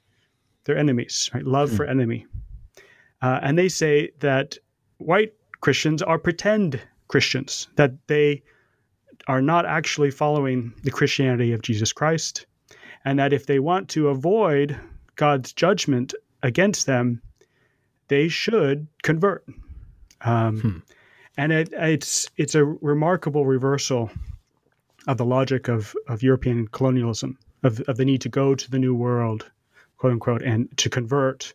their 0.64 0.76
enemies, 0.76 1.30
right? 1.34 1.44
Love 1.44 1.70
mm. 1.70 1.76
for 1.76 1.84
enemy. 1.84 2.26
Uh, 3.22 3.38
and 3.42 3.58
they 3.58 3.68
say 3.68 4.10
that 4.20 4.56
white 4.98 5.34
Christians 5.60 6.02
are 6.02 6.18
pretend 6.18 6.80
Christians, 7.08 7.68
that 7.76 7.92
they 8.06 8.42
are 9.28 9.42
not 9.42 9.66
actually 9.66 10.10
following 10.10 10.72
the 10.82 10.90
Christianity 10.90 11.52
of 11.52 11.62
Jesus 11.62 11.92
Christ, 11.92 12.46
and 13.04 13.18
that 13.18 13.32
if 13.32 13.46
they 13.46 13.58
want 13.58 13.88
to 13.90 14.08
avoid 14.08 14.78
God's 15.16 15.52
judgment 15.52 16.14
against 16.42 16.86
them, 16.86 17.20
they 18.08 18.28
should 18.28 18.86
convert. 19.02 19.44
Um, 20.22 20.60
hmm. 20.60 20.78
And 21.40 21.52
it, 21.52 21.70
it's 21.72 22.30
it's 22.36 22.54
a 22.54 22.66
remarkable 22.66 23.46
reversal 23.46 24.10
of 25.06 25.16
the 25.16 25.24
logic 25.24 25.68
of, 25.68 25.96
of 26.06 26.22
European 26.22 26.68
colonialism, 26.68 27.38
of, 27.62 27.80
of 27.88 27.96
the 27.96 28.04
need 28.04 28.20
to 28.20 28.28
go 28.28 28.54
to 28.54 28.70
the 28.70 28.78
New 28.78 28.94
World, 28.94 29.50
quote 29.96 30.12
unquote, 30.12 30.42
and 30.42 30.68
to 30.76 30.90
convert 30.90 31.54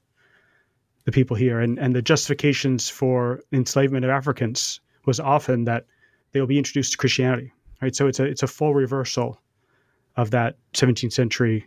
the 1.04 1.12
people 1.12 1.38
here, 1.38 1.60
and, 1.60 1.78
and 1.78 1.96
the 1.96 2.02
justifications 2.02 2.90
for 2.90 3.44
enslavement 3.52 4.04
of 4.04 4.10
Africans 4.10 4.80
was 5.06 5.20
often 5.20 5.66
that 5.66 5.86
they'll 6.32 6.48
be 6.48 6.58
introduced 6.58 6.94
to 6.94 6.98
Christianity, 6.98 7.54
right? 7.80 7.96
So 7.96 8.08
it's 8.08 8.20
a 8.20 8.24
it's 8.24 8.42
a 8.42 8.48
full 8.48 8.74
reversal 8.74 9.40
of 10.18 10.32
that 10.32 10.58
17th 10.74 11.14
century 11.14 11.64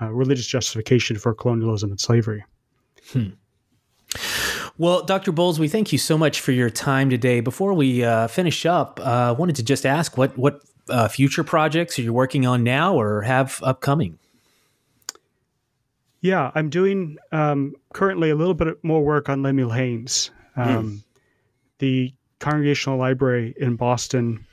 uh, 0.00 0.10
religious 0.10 0.46
justification 0.46 1.18
for 1.18 1.34
colonialism 1.34 1.90
and 1.90 2.00
slavery. 2.00 2.42
Hmm. 3.12 3.32
Well, 4.76 5.04
Dr. 5.04 5.30
Boles, 5.30 5.60
we 5.60 5.68
thank 5.68 5.92
you 5.92 5.98
so 5.98 6.18
much 6.18 6.40
for 6.40 6.50
your 6.50 6.68
time 6.68 7.08
today. 7.08 7.40
Before 7.40 7.74
we 7.74 8.02
uh, 8.02 8.26
finish 8.26 8.66
up, 8.66 8.98
I 9.00 9.28
uh, 9.28 9.34
wanted 9.34 9.56
to 9.56 9.62
just 9.62 9.86
ask 9.86 10.18
what 10.18 10.36
what 10.36 10.62
uh, 10.88 11.08
future 11.08 11.44
projects 11.44 11.98
are 11.98 12.02
you 12.02 12.12
working 12.12 12.44
on 12.46 12.64
now 12.64 12.94
or 12.94 13.22
have 13.22 13.60
upcoming? 13.62 14.18
Yeah, 16.20 16.50
I'm 16.54 16.70
doing 16.70 17.18
um, 17.32 17.74
currently 17.92 18.30
a 18.30 18.34
little 18.34 18.54
bit 18.54 18.82
more 18.82 19.04
work 19.04 19.28
on 19.28 19.42
Lemuel 19.42 19.70
Haynes. 19.70 20.30
Um, 20.56 20.68
mm. 20.68 21.02
The 21.78 22.14
Congregational 22.40 22.98
Library 22.98 23.54
in 23.58 23.76
Boston 23.76 24.44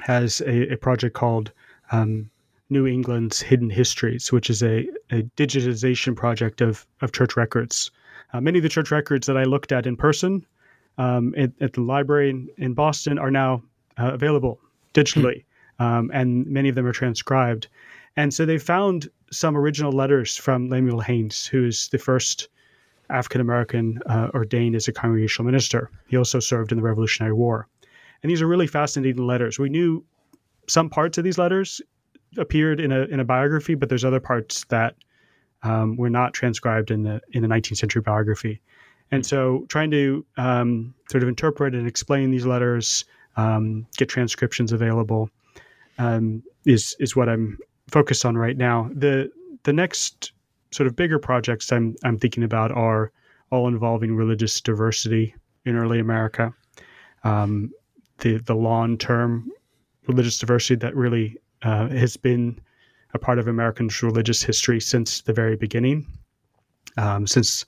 has 0.00 0.40
a, 0.42 0.74
a 0.74 0.76
project 0.76 1.14
called 1.14 1.52
um, 1.90 2.30
New 2.68 2.86
England's 2.86 3.40
Hidden 3.40 3.70
Histories, 3.70 4.30
which 4.30 4.48
is 4.48 4.62
a, 4.62 4.88
a 5.10 5.22
digitization 5.36 6.14
project 6.14 6.60
of, 6.60 6.86
of 7.00 7.12
church 7.12 7.36
records. 7.36 7.90
Uh, 8.32 8.40
many 8.40 8.58
of 8.58 8.62
the 8.62 8.68
church 8.68 8.90
records 8.90 9.26
that 9.26 9.36
I 9.36 9.44
looked 9.44 9.72
at 9.72 9.86
in 9.86 9.96
person 9.96 10.44
um, 10.98 11.34
at, 11.36 11.50
at, 11.60 11.72
the 11.72 11.80
library 11.80 12.30
in, 12.30 12.48
in 12.58 12.74
Boston 12.74 13.18
are 13.18 13.30
now 13.30 13.62
uh, 13.98 14.12
available 14.12 14.60
digitally, 14.94 15.44
um, 15.78 16.10
and 16.12 16.46
many 16.46 16.68
of 16.68 16.74
them 16.74 16.86
are 16.86 16.92
transcribed. 16.92 17.68
And 18.16 18.34
so 18.34 18.44
they 18.44 18.58
found 18.58 19.08
some 19.30 19.56
original 19.56 19.92
letters 19.92 20.36
from 20.36 20.68
Lemuel 20.68 21.00
Haynes, 21.00 21.46
who 21.46 21.64
is 21.64 21.88
the 21.88 21.98
first 21.98 22.48
African 23.08 23.40
American 23.40 24.00
uh, 24.06 24.28
ordained 24.34 24.76
as 24.76 24.88
a 24.88 24.92
congregational 24.92 25.46
minister. 25.46 25.90
He 26.08 26.16
also 26.16 26.40
served 26.40 26.72
in 26.72 26.78
the 26.78 26.84
Revolutionary 26.84 27.32
War. 27.32 27.66
And 28.22 28.30
these 28.30 28.42
are 28.42 28.46
really 28.46 28.66
fascinating 28.66 29.26
letters. 29.26 29.58
We 29.58 29.68
knew 29.68 30.04
some 30.68 30.90
parts 30.90 31.18
of 31.18 31.24
these 31.24 31.38
letters 31.38 31.80
appeared 32.36 32.80
in 32.80 32.92
a 32.92 33.02
in 33.04 33.20
a 33.20 33.24
biography, 33.24 33.74
but 33.74 33.88
there's 33.88 34.04
other 34.04 34.20
parts 34.20 34.64
that 34.66 34.94
um, 35.62 35.96
were 35.96 36.10
not 36.10 36.32
transcribed 36.32 36.90
in 36.90 37.02
the 37.02 37.20
in 37.32 37.42
the 37.42 37.48
19th 37.48 37.76
century 37.76 38.02
biography. 38.02 38.60
And 39.10 39.26
so, 39.26 39.66
trying 39.68 39.90
to 39.90 40.24
um, 40.36 40.94
sort 41.10 41.22
of 41.22 41.28
interpret 41.28 41.74
and 41.74 41.86
explain 41.86 42.30
these 42.30 42.46
letters, 42.46 43.04
um, 43.36 43.86
get 43.96 44.08
transcriptions 44.08 44.72
available, 44.72 45.30
um, 45.98 46.42
is 46.64 46.96
is 47.00 47.16
what 47.16 47.28
I'm 47.28 47.58
focused 47.88 48.24
on 48.24 48.36
right 48.36 48.56
now. 48.56 48.90
the 48.92 49.30
The 49.64 49.72
next 49.72 50.32
sort 50.70 50.86
of 50.86 50.94
bigger 50.96 51.18
projects 51.18 51.72
I'm 51.72 51.96
I'm 52.04 52.18
thinking 52.18 52.44
about 52.44 52.70
are 52.72 53.12
all 53.50 53.66
involving 53.66 54.14
religious 54.14 54.60
diversity 54.60 55.34
in 55.64 55.76
early 55.76 55.98
America. 55.98 56.54
Um, 57.24 57.72
the 58.18 58.38
the 58.38 58.54
long 58.54 58.96
term 58.96 59.50
religious 60.06 60.38
diversity 60.38 60.76
that 60.76 60.94
really 60.94 61.36
uh, 61.62 61.88
has 61.88 62.16
been 62.16 62.60
a 63.14 63.18
part 63.18 63.38
of 63.38 63.48
American 63.48 63.88
religious 64.02 64.42
history 64.42 64.80
since 64.80 65.22
the 65.22 65.32
very 65.32 65.56
beginning, 65.56 66.06
um, 66.96 67.26
since 67.26 67.64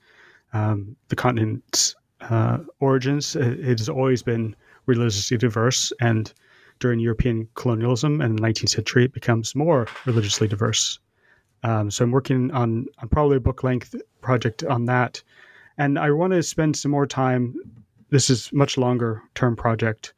um, 0.53 0.97
the 1.09 1.17
continent's 1.17 1.95
uh, 2.21 2.59
origins. 2.81 3.37
It 3.37 3.79
has 3.79 3.89
always 3.89 4.23
been 4.23 4.55
religiously 4.87 5.37
diverse, 5.37 5.93
and 6.01 6.33
during 6.79 7.01
European 7.01 7.49
colonialism 7.55 8.21
and 8.21 8.39
the 8.39 8.43
19th 8.43 8.71
century, 8.71 9.05
it 9.05 9.13
becomes 9.13 9.55
more 9.55 9.87
religiously 10.05 10.49
diverse. 10.49 10.99
Um, 11.63 11.91
so 11.91 12.05
I'm 12.05 12.11
working 12.11 12.51
on, 12.51 12.87
on 12.99 13.09
probably 13.09 13.37
a 13.37 13.41
book 13.41 13.63
length 13.63 13.95
project 14.21 14.65
on 14.65 14.87
that, 14.87 15.23
and 15.79 15.99
I 15.99 16.11
want 16.11 16.33
to 16.33 16.43
spend 16.43 16.77
some 16.77 16.91
more 16.91 17.07
time. 17.07 17.55
This 18.11 18.29
is 18.29 18.53
much 18.53 18.77
longer 18.77 19.23
term 19.35 19.57
project 19.57 20.13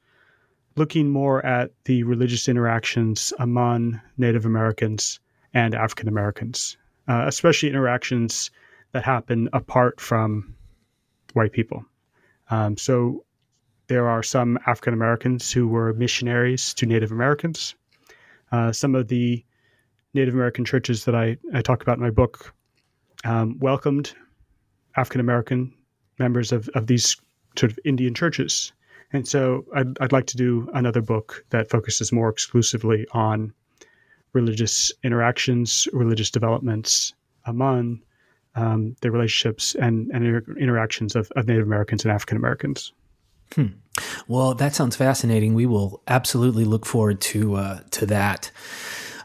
looking 0.76 1.08
more 1.08 1.44
at 1.44 1.70
the 1.84 2.02
religious 2.02 2.48
interactions 2.48 3.32
among 3.38 4.00
Native 4.16 4.44
Americans 4.44 5.20
and 5.52 5.74
African 5.74 6.08
Americans, 6.08 6.76
uh, 7.08 7.24
especially 7.26 7.68
interactions 7.68 8.50
that 8.92 9.04
happen 9.04 9.48
apart 9.52 10.00
from 10.00 10.54
white 11.32 11.52
people. 11.52 11.84
Um, 12.50 12.76
so 12.76 13.24
there 13.86 14.08
are 14.08 14.22
some 14.22 14.58
African 14.66 14.94
Americans 14.94 15.52
who 15.52 15.68
were 15.68 15.92
missionaries 15.94 16.74
to 16.74 16.86
Native 16.86 17.12
Americans. 17.12 17.74
Uh, 18.50 18.72
some 18.72 18.94
of 18.94 19.08
the 19.08 19.44
Native 20.14 20.34
American 20.34 20.64
churches 20.64 21.04
that 21.04 21.14
I, 21.14 21.36
I 21.52 21.60
talk 21.60 21.82
about 21.82 21.98
in 21.98 22.02
my 22.02 22.10
book 22.10 22.54
um, 23.24 23.58
welcomed 23.58 24.12
African 24.96 25.20
American 25.20 25.72
members 26.18 26.52
of, 26.52 26.68
of 26.74 26.86
these 26.86 27.16
sort 27.58 27.72
of 27.72 27.78
Indian 27.84 28.14
churches 28.14 28.72
and 29.14 29.26
so 29.26 29.64
I'd, 29.74 29.96
I'd 30.00 30.12
like 30.12 30.26
to 30.26 30.36
do 30.36 30.68
another 30.74 31.00
book 31.00 31.44
that 31.50 31.70
focuses 31.70 32.12
more 32.12 32.28
exclusively 32.28 33.06
on 33.12 33.54
religious 34.32 34.92
interactions, 35.04 35.86
religious 35.92 36.30
developments 36.30 37.14
among 37.46 38.02
um, 38.56 38.96
the 39.02 39.12
relationships 39.12 39.76
and, 39.76 40.10
and 40.12 40.26
inter- 40.26 40.56
interactions 40.58 41.14
of, 41.14 41.30
of, 41.36 41.46
Native 41.46 41.64
Americans 41.64 42.04
and 42.04 42.12
African 42.12 42.36
Americans. 42.36 42.92
Hmm. 43.54 43.66
Well, 44.26 44.54
that 44.54 44.74
sounds 44.74 44.96
fascinating. 44.96 45.54
We 45.54 45.66
will 45.66 46.02
absolutely 46.08 46.64
look 46.64 46.84
forward 46.84 47.20
to 47.22 47.54
uh, 47.54 47.80
to 47.92 48.06
that. 48.06 48.50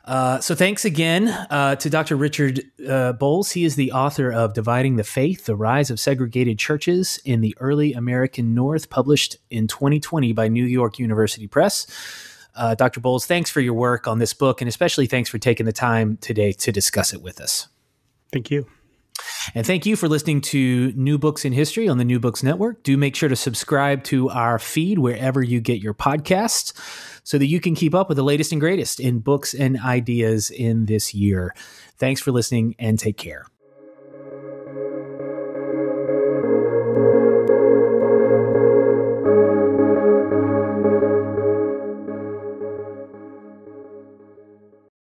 Uh, 0.05 0.39
so 0.39 0.55
thanks 0.55 0.85
again 0.85 1.27
uh, 1.49 1.75
to 1.75 1.89
Dr. 1.89 2.15
Richard 2.15 2.63
uh, 2.87 3.13
Boles. 3.13 3.51
He 3.51 3.63
is 3.63 3.75
the 3.75 3.91
author 3.91 4.31
of 4.31 4.53
Dividing 4.53 4.95
the 4.95 5.03
Faith, 5.03 5.45
The 5.45 5.55
Rise 5.55 5.89
of 5.91 5.99
Segregated 5.99 6.57
Churches 6.57 7.19
in 7.25 7.41
the 7.41 7.55
Early 7.59 7.93
American 7.93 8.55
North, 8.55 8.89
published 8.89 9.37
in 9.49 9.67
2020 9.67 10.33
by 10.33 10.47
New 10.47 10.65
York 10.65 10.99
University 10.99 11.47
Press. 11.47 11.87
Uh, 12.55 12.75
Dr. 12.75 12.99
Boles, 12.99 13.25
thanks 13.25 13.49
for 13.49 13.61
your 13.61 13.73
work 13.73 14.07
on 14.07 14.19
this 14.19 14.33
book, 14.33 14.61
and 14.61 14.67
especially 14.67 15.05
thanks 15.05 15.29
for 15.29 15.37
taking 15.37 15.65
the 15.65 15.73
time 15.73 16.17
today 16.17 16.51
to 16.53 16.71
discuss 16.71 17.13
it 17.13 17.21
with 17.21 17.39
us. 17.39 17.67
Thank 18.31 18.51
you. 18.51 18.67
And 19.55 19.65
thank 19.65 19.85
you 19.85 19.95
for 19.95 20.07
listening 20.07 20.41
to 20.41 20.91
New 20.95 21.17
Books 21.17 21.45
in 21.45 21.53
History 21.53 21.87
on 21.87 21.97
the 21.97 22.05
New 22.05 22.19
Books 22.19 22.43
Network. 22.43 22.83
Do 22.83 22.97
make 22.97 23.15
sure 23.15 23.29
to 23.29 23.35
subscribe 23.35 24.03
to 24.05 24.29
our 24.29 24.59
feed 24.59 24.99
wherever 24.99 25.41
you 25.41 25.61
get 25.61 25.81
your 25.81 25.93
podcasts 25.93 26.73
so 27.23 27.37
that 27.37 27.47
you 27.47 27.59
can 27.59 27.75
keep 27.75 27.93
up 27.93 28.09
with 28.09 28.17
the 28.17 28.23
latest 28.23 28.51
and 28.51 28.61
greatest 28.61 28.99
in 28.99 29.19
books 29.19 29.53
and 29.53 29.79
ideas 29.79 30.49
in 30.49 30.85
this 30.85 31.13
year. 31.13 31.53
Thanks 31.97 32.21
for 32.21 32.31
listening 32.31 32.75
and 32.79 32.97
take 32.97 33.17
care. 33.17 33.45